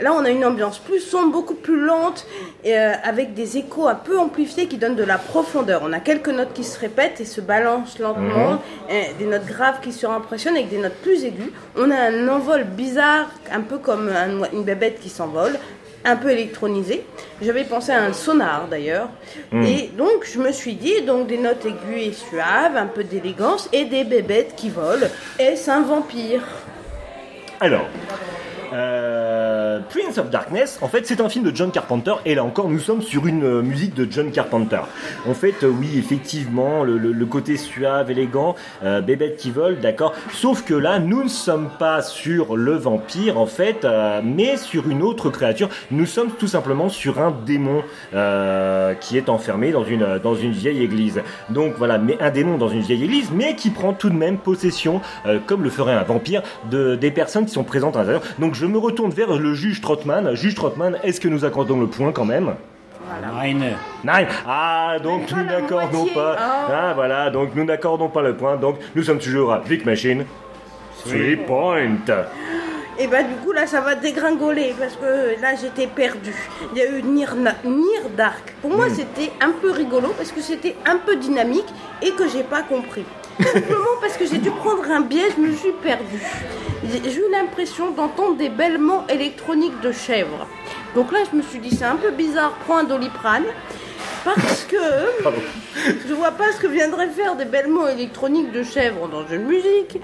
Là, 0.00 0.12
on 0.14 0.24
a 0.24 0.30
une 0.30 0.44
ambiance 0.44 0.78
plus 0.78 1.00
sombre, 1.00 1.32
beaucoup 1.32 1.54
plus 1.54 1.80
lente, 1.80 2.26
et, 2.64 2.76
euh, 2.76 2.92
avec 3.02 3.34
des 3.34 3.56
échos 3.56 3.88
un 3.88 3.94
peu 3.94 4.18
amplifiés 4.18 4.66
qui 4.66 4.76
donnent 4.76 4.96
de 4.96 5.04
la 5.04 5.18
profondeur. 5.18 5.82
On 5.84 5.92
a 5.92 6.00
quelques 6.00 6.28
notes 6.28 6.52
qui 6.52 6.64
se 6.64 6.78
répètent 6.78 7.20
et 7.20 7.24
se 7.24 7.40
balancent 7.40 7.98
lentement, 7.98 8.62
et 8.90 9.14
des 9.18 9.26
notes 9.26 9.46
graves 9.46 9.80
qui 9.80 9.92
surimpressionnent 9.92 10.56
avec 10.56 10.68
des 10.68 10.78
notes 10.78 10.96
plus 11.02 11.24
aiguës. 11.24 11.50
On 11.76 11.90
a 11.90 11.96
un 11.96 12.28
envol 12.28 12.64
bizarre, 12.64 13.30
un 13.52 13.62
peu 13.62 13.78
comme 13.78 14.08
un 14.08 14.44
une 14.52 14.64
bébête 14.64 15.00
qui 15.00 15.08
s'envole, 15.08 15.58
un 16.04 16.16
peu 16.16 16.30
électronisé. 16.30 17.04
J'avais 17.42 17.64
pensé 17.64 17.90
à 17.92 18.02
un 18.02 18.12
sonar 18.12 18.68
d'ailleurs. 18.70 19.08
Et 19.52 19.90
donc, 19.96 20.24
je 20.24 20.38
me 20.38 20.52
suis 20.52 20.74
dit, 20.74 21.02
donc 21.02 21.26
des 21.26 21.38
notes 21.38 21.64
aiguës 21.64 22.06
et 22.08 22.12
suaves, 22.12 22.76
un 22.76 22.86
peu 22.86 23.02
d'élégance, 23.02 23.68
et 23.72 23.84
des 23.86 24.04
bébêtes 24.04 24.54
qui 24.56 24.70
volent. 24.70 25.08
Est-ce 25.38 25.70
un 25.70 25.82
vampire? 25.82 26.42
Alors, 27.60 27.86
euh, 28.72 29.35
Prince 29.88 30.18
of 30.18 30.30
Darkness, 30.30 30.78
en 30.82 30.88
fait, 30.88 31.06
c'est 31.06 31.20
un 31.20 31.28
film 31.28 31.44
de 31.44 31.54
John 31.54 31.70
Carpenter, 31.70 32.14
et 32.24 32.34
là 32.34 32.44
encore, 32.44 32.68
nous 32.68 32.78
sommes 32.78 33.02
sur 33.02 33.26
une 33.26 33.44
euh, 33.44 33.62
musique 33.62 33.94
de 33.94 34.06
John 34.10 34.30
Carpenter. 34.30 34.80
En 35.28 35.34
fait, 35.34 35.62
euh, 35.62 35.68
oui, 35.68 35.98
effectivement, 35.98 36.84
le, 36.84 37.26
côté 37.26 37.56
suave, 37.56 38.10
élégant, 38.10 38.54
euh, 38.84 39.00
bébête 39.00 39.36
qui 39.36 39.50
vole, 39.50 39.80
d'accord. 39.80 40.14
Sauf 40.32 40.64
que 40.64 40.74
là, 40.74 40.98
nous 40.98 41.24
ne 41.24 41.28
sommes 41.28 41.70
pas 41.78 42.02
sur 42.02 42.56
le 42.56 42.72
vampire, 42.72 43.38
en 43.38 43.46
fait, 43.46 43.84
euh, 43.84 44.20
mais 44.24 44.56
sur 44.56 44.88
une 44.88 45.02
autre 45.02 45.30
créature. 45.30 45.68
Nous 45.90 46.06
sommes 46.06 46.30
tout 46.30 46.46
simplement 46.46 46.88
sur 46.88 47.20
un 47.20 47.34
démon 47.44 47.82
euh, 48.14 48.94
qui 48.94 49.16
est 49.16 49.28
enfermé 49.28 49.72
dans 49.72 49.84
une 49.84 50.18
dans 50.22 50.34
une 50.34 50.52
vieille 50.52 50.82
église. 50.82 51.22
Donc 51.50 51.74
voilà, 51.78 51.98
mais 51.98 52.16
un 52.20 52.30
démon 52.30 52.58
dans 52.58 52.68
une 52.68 52.80
vieille 52.80 53.04
église, 53.04 53.30
mais 53.32 53.56
qui 53.56 53.70
prend 53.70 53.92
tout 53.92 54.10
de 54.10 54.14
même 54.14 54.38
possession, 54.38 55.00
euh, 55.26 55.38
comme 55.44 55.62
le 55.62 55.70
ferait 55.70 55.94
un 55.94 56.02
vampire, 56.02 56.42
de 56.70 56.94
des 56.96 57.10
personnes 57.10 57.46
qui 57.46 57.52
sont 57.52 57.64
présentes 57.64 57.96
à 57.96 58.00
l'intérieur. 58.00 58.22
Donc 58.38 58.54
je 58.54 58.66
me 58.66 58.78
retourne 58.78 59.10
vers 59.10 59.36
le 59.36 59.54
juge 59.54 59.65
Trotman. 59.80 60.34
Juge 60.34 60.54
Trotman, 60.54 60.98
est-ce 61.02 61.20
que 61.20 61.28
nous 61.28 61.44
accordons 61.44 61.80
le 61.80 61.86
point 61.86 62.12
quand 62.12 62.24
même 62.24 62.54
Nine. 63.42 63.76
Nine. 64.04 64.26
Ah, 64.46 64.96
donc 65.02 65.30
nous 65.30 65.44
n'accordons 65.44 66.06
pas. 66.06 66.36
Ah. 66.38 66.66
Ah, 66.68 66.92
voilà, 66.94 67.30
donc 67.30 67.50
nous 67.54 67.64
n'accordons 67.64 68.08
pas 68.08 68.22
le 68.22 68.36
point. 68.36 68.56
Donc 68.56 68.78
nous 68.94 69.02
sommes 69.02 69.18
toujours 69.18 69.52
à 69.52 69.60
Vic 69.60 69.86
Machine. 69.86 70.24
Three 71.04 71.36
point. 71.36 71.98
Et 72.98 73.06
bah 73.08 73.22
du 73.22 73.34
coup 73.36 73.52
là 73.52 73.66
ça 73.66 73.80
va 73.82 73.94
dégringoler 73.94 74.74
parce 74.78 74.94
que 74.96 75.40
là 75.40 75.54
j'étais 75.60 75.86
perdue. 75.86 76.34
Il 76.72 76.78
y 76.78 76.82
a 76.82 76.86
eu 76.90 77.02
Na- 77.02 77.54
Nier 77.64 78.02
Dark. 78.16 78.54
Pour 78.62 78.70
moi 78.70 78.86
c'était 78.88 79.30
un 79.40 79.50
peu 79.52 79.70
rigolo 79.70 80.14
parce 80.16 80.32
que 80.32 80.40
c'était 80.40 80.74
un 80.86 80.96
peu 80.96 81.16
dynamique 81.16 81.66
et 82.02 82.12
que 82.12 82.26
j'ai 82.28 82.42
pas 82.42 82.62
compris. 82.62 83.04
Simplement 83.40 83.96
parce 84.00 84.16
que 84.16 84.24
j'ai 84.24 84.38
dû 84.38 84.50
prendre 84.50 84.90
un 84.90 85.02
biais, 85.02 85.28
je 85.36 85.42
me 85.42 85.52
suis 85.54 85.72
perdue. 85.82 86.22
J'ai 86.90 87.10
j'ai 87.10 87.18
eu 87.20 87.30
l'impression 87.30 87.90
d'entendre 87.90 88.36
des 88.36 88.48
bêlements 88.48 89.04
électroniques 89.08 89.78
de 89.82 89.92
chèvres. 89.92 90.46
Donc 90.94 91.12
là 91.12 91.18
je 91.30 91.36
me 91.36 91.42
suis 91.42 91.58
dit 91.58 91.76
c'est 91.76 91.84
un 91.84 91.96
peu 91.96 92.10
bizarre, 92.12 92.52
prends 92.64 92.78
un 92.78 92.84
doliprane. 92.84 93.44
Parce 94.34 94.64
que 94.64 95.22
Pardon. 95.22 95.38
je 96.08 96.12
vois 96.12 96.32
pas 96.32 96.50
ce 96.52 96.60
que 96.60 96.66
viendraient 96.66 97.08
faire 97.08 97.36
des 97.36 97.44
bêlements 97.44 97.86
électroniques 97.88 98.50
de 98.52 98.62
chèvres 98.64 99.08
dans 99.08 99.24
une 99.32 99.44
musique. 99.44 100.00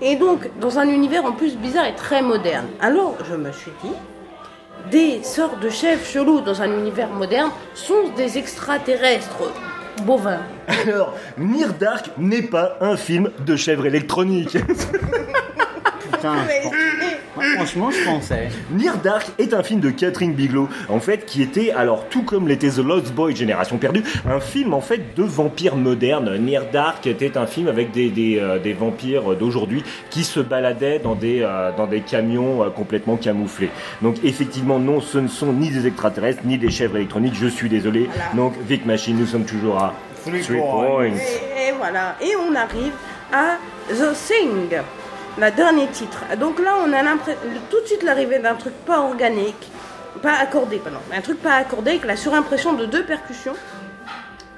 Et 0.00 0.16
donc, 0.16 0.48
dans 0.60 0.78
un 0.78 0.88
univers 0.88 1.24
en 1.26 1.32
plus 1.32 1.56
bizarre 1.56 1.86
et 1.86 1.94
très 1.94 2.22
moderne. 2.22 2.66
Alors, 2.80 3.16
je 3.30 3.36
me 3.36 3.52
suis 3.52 3.70
dit, 3.84 3.92
des 4.90 5.22
sortes 5.22 5.60
de 5.60 5.68
chèvres 5.68 6.04
chelous 6.04 6.40
dans 6.40 6.62
un 6.62 6.70
univers 6.72 7.08
moderne 7.10 7.50
sont 7.74 8.08
des 8.16 8.38
extraterrestres 8.38 9.52
bovins. 10.04 10.40
Alors, 10.68 11.12
Near 11.36 11.72
Dark 11.74 12.10
n'est 12.18 12.42
pas 12.42 12.76
un 12.80 12.96
film 12.96 13.30
de 13.44 13.56
chèvre 13.56 13.86
électronique. 13.86 14.56
Putain, 16.12 16.34
Mais- 16.46 16.62
franchement, 17.56 17.90
je 17.90 18.04
pensais. 18.04 18.48
Near 18.70 18.96
Dark 18.98 19.26
est 19.38 19.54
un 19.54 19.62
film 19.62 19.80
de 19.80 19.90
Catherine 19.90 20.32
Bigelow, 20.32 20.68
en 20.88 21.00
fait, 21.00 21.26
qui 21.26 21.42
était, 21.42 21.70
alors 21.72 22.06
tout 22.08 22.22
comme 22.22 22.48
l'était 22.48 22.70
The 22.70 22.78
Lost 22.78 23.12
Boy 23.12 23.34
Génération 23.34 23.78
Perdue, 23.78 24.02
un 24.28 24.40
film 24.40 24.74
en 24.74 24.80
fait 24.80 25.14
de 25.16 25.22
vampires 25.22 25.76
modernes. 25.76 26.36
Near 26.38 26.64
Dark 26.72 27.06
était 27.06 27.36
un 27.36 27.46
film 27.46 27.68
avec 27.68 27.92
des, 27.92 28.08
des, 28.10 28.38
euh, 28.38 28.58
des 28.58 28.72
vampires 28.72 29.34
d'aujourd'hui 29.36 29.84
qui 30.10 30.24
se 30.24 30.40
baladaient 30.40 30.98
dans 30.98 31.14
des, 31.14 31.40
euh, 31.42 31.70
dans 31.76 31.86
des 31.86 32.00
camions 32.00 32.62
euh, 32.62 32.70
complètement 32.70 33.16
camouflés. 33.16 33.70
Donc 34.02 34.16
effectivement, 34.24 34.78
non, 34.78 35.00
ce 35.00 35.18
ne 35.18 35.28
sont 35.28 35.52
ni 35.52 35.70
des 35.70 35.86
extraterrestres, 35.86 36.42
ni 36.44 36.58
des 36.58 36.70
chèvres 36.70 36.96
électroniques, 36.96 37.34
je 37.40 37.46
suis 37.46 37.68
désolé. 37.68 38.08
Donc 38.34 38.54
Vic 38.68 38.84
Machine, 38.86 39.16
nous 39.18 39.26
sommes 39.26 39.44
toujours 39.44 39.78
à 39.78 39.94
Three 40.24 40.40
Three 40.40 40.58
points. 40.58 40.86
points. 40.86 41.04
Et, 41.06 41.68
et 41.68 41.72
voilà. 41.78 42.16
Et 42.20 42.34
on 42.36 42.54
arrive 42.54 42.92
à 43.32 43.56
The 43.88 44.12
Thing, 44.14 44.78
le 45.38 45.50
dernier 45.50 45.86
titre. 45.88 46.24
Donc 46.38 46.58
là, 46.58 46.76
on 46.84 46.92
a 46.92 47.02
tout 47.70 47.80
de 47.80 47.86
suite 47.86 48.02
l'arrivée 48.02 48.38
d'un 48.38 48.54
truc 48.54 48.74
pas 48.86 49.00
organique, 49.00 49.70
pas 50.22 50.34
accordé, 50.40 50.78
pardon, 50.78 50.98
un 51.14 51.20
truc 51.20 51.42
pas 51.42 51.54
accordé 51.54 51.90
avec 51.92 52.04
la 52.04 52.16
surimpression 52.16 52.72
de 52.72 52.86
deux 52.86 53.04
percussions 53.04 53.54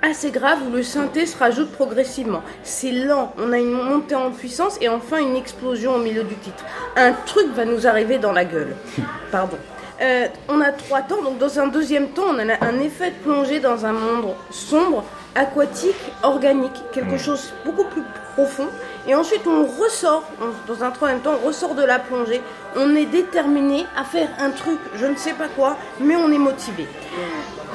assez 0.01 0.31
grave 0.31 0.59
où 0.67 0.73
le 0.73 0.83
synthé 0.83 1.27
se 1.27 1.37
rajoute 1.37 1.73
progressivement. 1.73 2.43
C'est 2.63 2.93
lent, 2.93 3.33
on 3.39 3.53
a 3.53 3.59
une 3.59 3.73
montée 3.73 4.15
en 4.15 4.31
puissance 4.31 4.79
et 4.81 4.89
enfin 4.89 5.19
une 5.19 5.37
explosion 5.37 5.97
au 5.97 5.99
milieu 5.99 6.23
du 6.23 6.37
titre. 6.37 6.65
Un 6.97 7.13
truc 7.13 7.49
va 7.55 7.65
nous 7.65 7.87
arriver 7.87 8.19
dans 8.19 8.33
la 8.33 8.45
gueule. 8.45 8.77
Pardon. 9.33 9.59
Euh, 10.01 10.29
on 10.49 10.61
a 10.61 10.71
trois 10.71 11.03
temps, 11.03 11.23
donc 11.23 11.39
dans 11.39 11.59
un 11.59 11.67
deuxième 11.67 12.11
temps, 12.11 12.27
on 12.29 12.39
a 12.39 12.65
un 12.65 12.79
effet 12.79 13.11
de 13.11 13.17
plongée 13.17 13.59
dans 13.59 13.85
un 13.85 13.93
monde 13.93 14.35
sombre, 14.53 15.03
aquatique, 15.35 15.97
organique, 16.23 16.81
quelque 16.93 17.19
chose 17.19 17.53
beaucoup 17.65 17.85
plus 17.85 18.03
Et 19.07 19.15
ensuite, 19.15 19.47
on 19.47 19.65
ressort, 19.65 20.25
dans 20.67 20.85
un 20.85 20.91
troisième 20.91 21.21
temps, 21.21 21.35
on 21.43 21.47
ressort 21.47 21.75
de 21.75 21.83
la 21.83 21.99
plongée. 21.99 22.43
On 22.77 22.95
est 22.95 23.07
déterminé 23.07 23.87
à 23.97 24.05
faire 24.05 24.29
un 24.39 24.51
truc, 24.51 24.79
je 24.95 25.07
ne 25.07 25.17
sais 25.17 25.33
pas 25.33 25.49
quoi, 25.49 25.77
mais 26.01 26.15
on 26.17 26.31
est 26.31 26.39
motivé. 26.39 26.87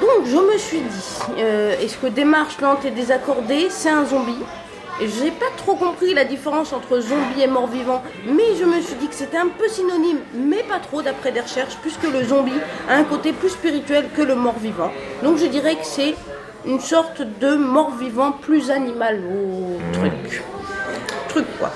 Donc 0.00 0.26
je 0.26 0.36
me 0.36 0.56
suis 0.58 0.80
dit, 0.80 1.16
euh, 1.38 1.74
est-ce 1.80 1.96
que 1.96 2.06
démarche 2.06 2.60
lente 2.60 2.84
et 2.84 2.90
désaccordée, 2.90 3.66
c'est 3.70 3.90
un 3.90 4.04
zombie? 4.04 4.42
J'ai 5.00 5.32
pas 5.32 5.50
trop 5.56 5.74
compris 5.74 6.14
la 6.14 6.24
différence 6.24 6.72
entre 6.72 7.00
zombie 7.00 7.42
et 7.42 7.48
mort-vivant, 7.48 8.00
mais 8.26 8.54
je 8.58 8.64
me 8.64 8.80
suis 8.80 8.94
dit 8.94 9.08
que 9.08 9.14
c'était 9.14 9.36
un 9.36 9.48
peu 9.48 9.66
synonyme, 9.68 10.20
mais 10.34 10.62
pas 10.62 10.78
trop 10.78 11.02
d'après 11.02 11.32
des 11.32 11.40
recherches, 11.40 11.76
puisque 11.82 12.04
le 12.04 12.22
zombie 12.22 12.60
a 12.88 12.94
un 12.94 13.02
côté 13.02 13.32
plus 13.32 13.48
spirituel 13.48 14.08
que 14.16 14.22
le 14.22 14.36
mort-vivant. 14.36 14.92
Donc 15.24 15.38
je 15.38 15.46
dirais 15.46 15.74
que 15.74 15.84
c'est 15.84 16.14
une 16.66 16.80
sorte 16.80 17.22
de 17.40 17.56
mort-vivant 17.56 18.32
plus 18.32 18.70
animal 18.70 19.20
au 19.20 19.78
truc. 19.92 20.42
Truc 21.28 21.46
quoi. 21.58 21.70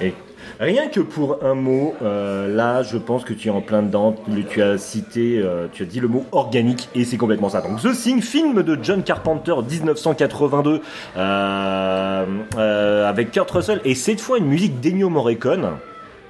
Et 0.00 0.14
rien 0.60 0.88
que 0.88 1.00
pour 1.00 1.44
un 1.44 1.54
mot, 1.54 1.94
euh, 2.02 2.54
là, 2.54 2.82
je 2.82 2.98
pense 2.98 3.24
que 3.24 3.32
tu 3.32 3.48
es 3.48 3.50
en 3.50 3.60
plein 3.60 3.82
dedans. 3.82 4.14
Tu 4.50 4.62
as 4.62 4.78
cité, 4.78 5.40
euh, 5.42 5.66
tu 5.72 5.82
as 5.82 5.86
dit 5.86 6.00
le 6.00 6.08
mot 6.08 6.24
organique 6.32 6.88
et 6.94 7.04
c'est 7.04 7.16
complètement 7.16 7.48
ça. 7.48 7.60
Donc 7.60 7.80
The 7.80 7.92
Thing, 7.92 8.22
film 8.22 8.62
de 8.62 8.78
John 8.80 9.02
Carpenter 9.02 9.54
1982 9.68 10.80
euh, 11.16 13.08
avec 13.08 13.32
Kurt 13.32 13.50
Russell 13.50 13.80
et 13.84 13.94
cette 13.94 14.20
fois 14.20 14.38
une 14.38 14.46
musique 14.46 14.80
d'Ennio 14.80 15.08
Morricone. 15.08 15.70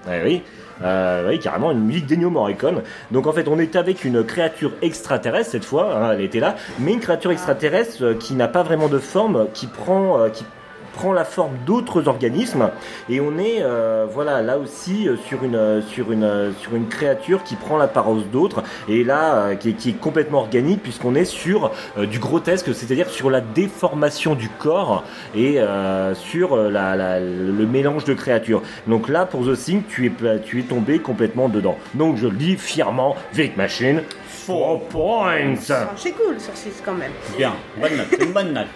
Ouais, 0.07 0.23
oui. 0.25 0.43
Euh, 0.83 1.29
oui, 1.29 1.39
carrément 1.39 1.71
une 1.73 1.85
musique 1.85 2.07
d'Ennio. 2.07 2.29
Donc 3.11 3.27
en 3.27 3.33
fait, 3.33 3.49
on 3.49 3.59
est 3.59 3.77
avec 3.77 4.05
une 4.05 4.25
créature 4.25 4.73
extraterrestre 4.83 5.53
cette 5.53 5.65
fois, 5.65 5.95
hein, 5.97 6.13
elle 6.13 6.21
était 6.21 6.41
là, 6.41 6.57
mais 6.79 6.93
une 6.93 7.01
créature 7.01 7.31
extraterrestre 7.31 8.05
euh, 8.05 8.15
qui 8.15 8.35
n'a 8.35 8.49
pas 8.49 8.63
vraiment 8.63 8.89
de 8.89 8.99
forme, 8.99 9.49
qui 9.55 9.67
prend, 9.67 10.21
euh, 10.21 10.29
qui 10.29 10.45
prend 10.95 11.13
la 11.13 11.25
forme 11.25 11.53
d'autres 11.67 12.09
organismes 12.09 12.71
et 13.09 13.21
on 13.21 13.39
est 13.39 13.59
euh, 13.63 14.07
voilà 14.11 14.43
là 14.43 14.59
aussi 14.59 15.09
euh, 15.09 15.17
sur 15.27 15.45
une 15.45 15.55
euh, 15.55 15.81
sur 15.83 16.13
une 16.13 16.53
sur 16.61 16.75
une 16.75 16.89
créature 16.89 17.43
qui 17.45 17.55
prend 17.57 17.77
l'apparence 17.77 18.25
d'autres 18.33 18.63
et 18.89 19.05
là 19.05 19.35
euh, 19.35 19.55
qui, 19.55 19.71
est, 19.71 19.73
qui 19.75 19.91
est 19.91 20.01
complètement 20.01 20.39
organique 20.41 20.83
puisqu'on 20.83 21.15
est 21.15 21.25
sur 21.25 21.71
euh, 21.97 22.07
du 22.07 22.19
grotesque 22.19 22.75
c'est-à-dire 22.75 23.09
sur 23.11 23.31
la 23.31 23.41
déformation 23.41 24.35
du 24.35 24.49
corps 24.49 25.05
et 25.35 25.61
euh, 25.61 26.15
sur 26.15 26.57
la, 26.57 26.97
la- 26.97 27.21
le 27.21 27.67
mélange 27.67 28.05
de 28.05 28.15
créatures 28.15 28.63
donc 28.87 29.09
là 29.09 29.27
pour 29.27 29.45
The 29.47 29.57
Thing 29.57 29.83
tu 29.89 30.07
es 30.07 30.39
tu 30.41 30.61
es 30.61 30.63
tombé 30.63 30.99
complètement 30.99 31.49
dedans 31.49 31.77
donc 31.95 32.17
je 32.17 32.27
le 32.27 32.37
dis 32.37 32.57
fièrement 32.57 33.17
Vic 33.33 33.57
Machine 33.57 34.03
4 34.47 34.79
points 34.89 35.55
C'est 35.97 36.13
cool, 36.13 36.37
ça 36.39 36.53
c'est 36.55 36.83
quand 36.83 36.95
même. 36.95 37.13
Bien, 37.37 37.53
bonne 37.79 37.97
note, 37.99 38.07
une 38.27 38.33
bonne 38.33 38.53
note. 38.55 38.67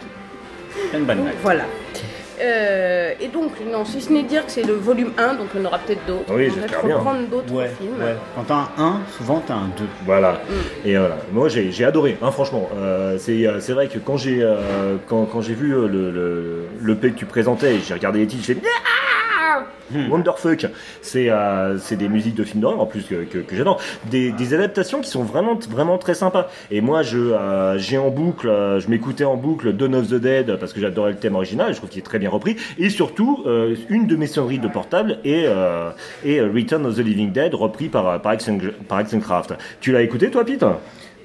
Une 0.95 1.05
bonne 1.05 1.19
Donc 1.19 1.27
note. 1.27 1.35
voilà. 1.43 1.65
Euh, 2.41 3.13
et 3.21 3.29
donc, 3.29 3.53
non, 3.71 3.85
si 3.85 4.01
ce 4.01 4.11
n'est 4.13 4.23
dire 4.25 4.45
que 4.45 4.51
c'est 4.51 4.65
le 4.65 4.73
volume 4.73 5.13
1, 5.17 5.35
donc 5.35 5.49
on 5.57 5.65
aura 5.65 5.79
peut-être 5.79 6.05
d'autres. 6.07 6.25
Oui, 6.35 6.49
on 6.51 6.55
va 6.57 6.63
j'espère 6.63 6.85
bien. 6.85 6.97
reprendre 6.97 7.29
d'autres 7.29 7.53
Ouais, 7.53 7.71
films. 7.79 7.93
ouais. 8.01 8.17
Quand 8.35 8.43
t'as 8.49 8.83
un 8.83 8.85
1, 8.85 9.01
souvent 9.17 9.43
t'as 9.47 9.55
un 9.55 9.71
2. 9.79 9.85
Voilà. 10.07 10.41
Et 10.85 10.97
voilà. 10.97 11.19
Moi, 11.33 11.49
j'ai 11.49 11.71
j'ai 11.71 11.85
adoré, 11.85 12.17
hein, 12.21 12.31
franchement. 12.33 12.69
Euh, 12.77 13.17
c'est 13.19 13.47
euh, 13.47 13.61
c'est 13.61 13.75
vrai 13.75 13.87
que 13.87 13.99
quand 13.99 14.17
j'ai 14.17 14.43
euh, 14.43 14.97
quand, 15.07 15.25
quand 15.27 15.41
j'ai 15.41 15.55
vu 15.55 15.69
le, 15.69 15.87
le, 16.11 16.65
le 16.81 16.95
P 16.97 17.11
que 17.13 17.19
tu 17.19 17.27
présentais, 17.27 17.77
et 17.77 17.81
j'ai 17.87 17.95
regardé 17.95 18.21
les 18.21 18.27
titres, 18.27 18.45
j'ai 18.45 18.55
fait 18.55 18.61
Ah 18.65 18.89
Wonderfuck. 20.09 20.67
C'est 21.01 21.31
euh, 21.31 21.79
c'est 21.79 21.97
des 21.97 22.09
musiques 22.09 22.35
de 22.35 22.45
films 22.45 22.61
d'horreur 22.61 22.81
en 22.81 22.87
plus 22.87 23.05
que, 23.05 23.25
que, 23.25 23.57
j'adore. 23.57 23.81
Des, 24.11 24.55
adaptations 24.55 25.01
qui 25.01 25.09
sont 25.09 25.23
vraiment 25.23 25.59
vraiment 25.71 25.99
très 25.99 26.15
sympas. 26.15 26.49
Et 26.71 26.81
moi, 26.81 27.03
euh, 27.15 27.79
j'ai 27.79 27.99
en 27.99 28.11
boucle, 28.11 28.49
euh, 28.49 28.81
je 28.81 28.89
m'écoutais 28.89 29.25
en 29.25 29.37
boucle 29.37 29.73
Dawn 29.73 29.95
of 29.95 30.09
the 30.09 30.15
Dead 30.15 30.57
parce 30.57 30.73
que 30.73 30.81
j'adorais 30.81 31.13
le 31.13 31.19
thème 31.19 31.35
original. 31.35 31.73
Je 31.73 31.79
trouve 31.79 31.91
qu'il 31.91 32.01
est 32.01 32.07
très 32.07 32.19
bien 32.19 32.31
repris. 32.31 32.57
Et 32.79 32.91
surtout, 32.91 33.45
une 33.89 34.07
de 34.07 34.17
mes 34.17 34.27
sonneries 34.27 34.59
de 34.59 34.69
portable 34.69 35.19
est 35.25 35.47
est 36.25 36.41
Return 36.41 36.87
of 36.87 36.97
the 36.97 37.01
Living 37.01 37.33
Dead 37.33 37.55
repris 37.55 37.89
par 37.89 38.21
par 38.21 38.33
Action 38.33 38.59
par 38.89 39.03
Craft. 39.05 39.55
Tu 39.81 39.93
l'as 39.93 40.03
écouté 40.03 40.31
toi, 40.31 40.45
Pete? 40.45 40.65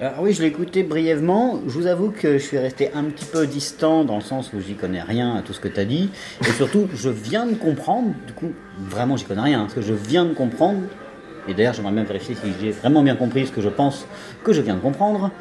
Alors 0.00 0.20
oui, 0.20 0.32
je 0.32 0.42
l'ai 0.42 0.46
écouté 0.46 0.84
brièvement. 0.84 1.58
Je 1.66 1.72
vous 1.72 1.88
avoue 1.88 2.12
que 2.12 2.34
je 2.34 2.44
suis 2.44 2.56
resté 2.56 2.92
un 2.94 3.02
petit 3.04 3.24
peu 3.24 3.48
distant 3.48 4.04
dans 4.04 4.14
le 4.14 4.20
sens 4.20 4.52
où 4.52 4.60
j'y 4.60 4.76
connais 4.76 5.02
rien 5.02 5.34
à 5.34 5.42
tout 5.42 5.52
ce 5.52 5.58
que 5.58 5.66
tu 5.66 5.80
as 5.80 5.84
dit. 5.84 6.08
Et 6.42 6.52
surtout, 6.52 6.86
je 6.94 7.10
viens 7.10 7.46
de 7.46 7.56
comprendre, 7.56 8.14
du 8.24 8.32
coup, 8.32 8.52
vraiment 8.78 9.16
j'y 9.16 9.24
connais 9.24 9.40
rien, 9.40 9.62
parce 9.62 9.74
que 9.74 9.82
je 9.82 9.94
viens 9.94 10.24
de 10.24 10.34
comprendre. 10.34 10.82
Et 11.48 11.54
d'ailleurs, 11.54 11.74
j'aimerais 11.74 11.94
bien 11.94 12.04
vérifier 12.04 12.36
si 12.36 12.52
j'ai 12.60 12.70
vraiment 12.70 13.02
bien 13.02 13.16
compris 13.16 13.48
ce 13.48 13.50
que 13.50 13.60
je 13.60 13.68
pense 13.68 14.06
que 14.44 14.52
je 14.52 14.60
viens 14.60 14.76
de 14.76 14.80
comprendre. 14.80 15.32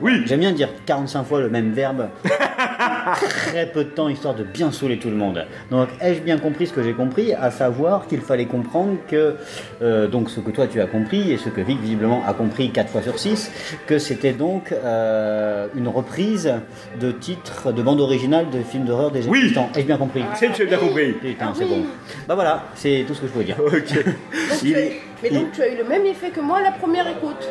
Oui. 0.00 0.22
J'aime 0.26 0.40
bien 0.40 0.52
dire 0.52 0.68
45 0.86 1.24
fois 1.24 1.40
le 1.40 1.50
même 1.50 1.72
verbe. 1.72 2.08
Très 3.46 3.66
peu 3.66 3.84
de 3.84 3.90
temps, 3.90 4.08
histoire 4.08 4.34
de 4.34 4.42
bien 4.44 4.72
saouler 4.72 4.98
tout 4.98 5.10
le 5.10 5.16
monde. 5.16 5.46
Donc, 5.70 5.88
ai-je 6.00 6.20
bien 6.20 6.38
compris 6.38 6.66
ce 6.66 6.72
que 6.72 6.82
j'ai 6.82 6.92
compris 6.92 7.32
À 7.34 7.50
savoir 7.50 8.06
qu'il 8.06 8.20
fallait 8.20 8.46
comprendre 8.46 8.96
que, 9.08 9.36
euh, 9.82 10.06
donc 10.08 10.30
ce 10.30 10.40
que 10.40 10.50
toi 10.50 10.66
tu 10.66 10.80
as 10.80 10.86
compris, 10.86 11.32
et 11.32 11.36
ce 11.38 11.48
que 11.48 11.60
Vic 11.60 11.80
visiblement 11.80 12.22
a 12.26 12.32
compris 12.34 12.70
4 12.70 12.90
fois 12.90 13.02
sur 13.02 13.18
6, 13.18 13.50
que 13.86 13.98
c'était 13.98 14.32
donc 14.32 14.72
euh, 14.72 15.66
une 15.76 15.88
reprise 15.88 16.52
de 17.00 17.12
titres 17.12 17.72
de 17.72 17.82
bande 17.82 18.00
originale 18.00 18.50
de 18.50 18.62
films 18.62 18.84
d'horreur 18.84 19.10
déjà 19.10 19.28
Oui. 19.30 19.40
existants. 19.40 19.68
Ai-je 19.76 19.86
bien 19.86 19.96
compris 19.98 20.24
C'est 20.34 20.52
tu 20.52 20.62
as 20.62 20.66
bien 20.66 20.78
compris. 20.78 21.12
Putain, 21.12 21.46
Ah 21.48 21.52
c'est 21.56 21.64
oui. 21.64 21.70
bon. 21.70 21.84
Bah 22.28 22.34
voilà, 22.34 22.64
c'est 22.74 23.04
tout 23.06 23.14
ce 23.14 23.20
que 23.20 23.26
je 23.26 23.32
pouvais 23.32 23.44
dire. 23.44 23.56
Ok. 23.64 23.72
Donc, 23.72 24.14
Il 24.62 24.72
Mais 25.22 25.30
donc 25.30 25.46
il- 25.46 25.50
tu 25.52 25.62
as 25.62 25.68
eu 25.68 25.76
le 25.76 25.84
même 25.84 26.04
effet 26.06 26.30
que 26.30 26.40
moi 26.40 26.58
à 26.58 26.62
la 26.62 26.70
première 26.72 27.06
écoute. 27.08 27.48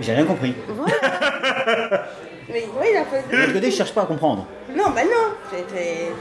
J'ai 0.00 0.14
rien 0.14 0.24
compris. 0.24 0.54
Voilà. 0.68 0.92
Mais 2.52 2.64
oui, 2.80 2.86
il 2.92 2.96
a 2.96 3.04
fait. 3.04 3.22
Parce 3.30 3.52
que 3.52 3.58
dès 3.58 3.66
que 3.66 3.70
je 3.70 3.76
cherche 3.76 3.92
pas 3.94 4.02
à 4.02 4.06
comprendre. 4.06 4.46
Non, 4.76 4.90
bah 4.94 5.02
non. 5.04 5.34
C'était. 5.50 6.12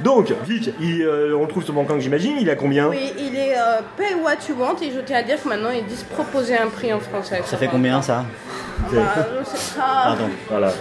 Donc, 0.00 0.32
Vic, 0.46 0.70
il, 0.80 1.02
euh, 1.02 1.36
on 1.36 1.42
le 1.42 1.48
trouve 1.48 1.64
sur 1.64 1.74
mon 1.74 1.84
camp, 1.84 1.98
j'imagine. 1.98 2.36
Il 2.40 2.48
a 2.48 2.54
combien? 2.54 2.88
Oui, 2.88 3.12
il 3.18 3.36
est 3.36 3.54
euh, 3.58 3.80
Pay 3.96 4.14
What 4.14 4.48
You 4.48 4.54
Want 4.58 4.76
et 4.80 4.90
je 4.92 5.00
tiens 5.00 5.18
à 5.18 5.22
dire 5.22 5.42
que 5.42 5.48
maintenant 5.48 5.70
ils 5.70 5.84
disent 5.84 6.04
proposer 6.04 6.56
un 6.56 6.68
prix 6.68 6.92
en 6.92 7.00
français. 7.00 7.40
Ça 7.44 7.56
fait 7.56 7.66
combien 7.68 8.00
ça? 8.00 8.24
Bah, 8.92 9.00
je 9.40 9.44
sais 9.56 9.78
pas. 9.78 10.02
Pardon. 10.04 10.28
Voilà. 10.48 10.72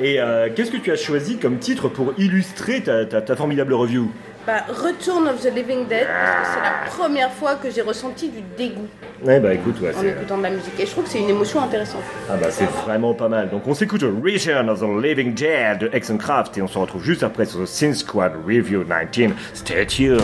Et 0.00 0.20
euh, 0.20 0.48
qu'est-ce 0.54 0.70
que 0.70 0.76
tu 0.76 0.92
as 0.92 0.96
choisi 0.96 1.38
comme 1.38 1.58
titre 1.58 1.88
pour 1.88 2.12
illustrer 2.18 2.82
ta, 2.82 3.04
ta- 3.06 3.22
ta 3.22 3.34
formidable 3.34 3.72
review? 3.74 4.10
Bah, 4.48 4.64
Return 4.66 5.28
of 5.28 5.42
the 5.42 5.54
Living 5.54 5.86
Dead, 5.86 6.06
parce 6.06 6.48
que 6.48 6.54
c'est 6.54 6.62
la 6.62 6.90
première 6.90 7.30
fois 7.30 7.56
que 7.56 7.70
j'ai 7.70 7.82
ressenti 7.82 8.30
du 8.30 8.40
dégoût 8.56 8.88
Ouais, 9.22 9.40
bah 9.40 9.52
écoute, 9.52 9.78
ouais, 9.82 9.94
en 9.94 10.02
écoutant 10.02 10.38
de 10.38 10.44
la 10.44 10.48
musique. 10.48 10.72
Et 10.80 10.86
je 10.86 10.90
trouve 10.90 11.04
que 11.04 11.10
c'est 11.10 11.18
une 11.18 11.28
émotion 11.28 11.62
intéressante. 11.62 12.00
ah 12.30 12.36
bah, 12.40 12.46
c'est 12.50 12.64
vraiment 12.64 13.12
pas 13.12 13.28
mal. 13.28 13.50
Donc 13.50 13.66
on 13.66 13.74
s'écoute 13.74 14.00
Return 14.00 14.70
of 14.70 14.80
the 14.80 15.04
Living 15.04 15.34
Dead 15.34 15.80
de 15.80 15.90
Exxon 15.92 16.16
Craft 16.16 16.56
et 16.56 16.62
on 16.62 16.66
se 16.66 16.78
retrouve 16.78 17.04
juste 17.04 17.24
après 17.24 17.44
sur 17.44 17.62
The 17.62 17.66
Sin 17.66 17.92
Squad 17.92 18.32
Review 18.46 18.84
19. 18.84 19.32
Stay 19.52 19.86
tuned. 19.86 20.18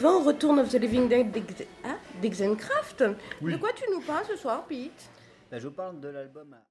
Vivants, 0.00 0.26
Return 0.26 0.58
of 0.58 0.70
the 0.70 0.78
Living 0.78 1.08
Dead 1.08 1.26
ah, 1.84 1.98
d'Exencraft. 2.22 3.04
Oui. 3.42 3.52
De 3.52 3.58
quoi 3.58 3.70
tu 3.74 3.84
nous 3.90 4.00
parles 4.00 4.24
ce 4.26 4.36
soir, 4.36 4.64
Pete? 4.66 5.10
Là, 5.50 5.58
je 5.58 5.68
vous 5.68 5.74
parle 5.74 6.00
de 6.00 6.08
l'album 6.08 6.56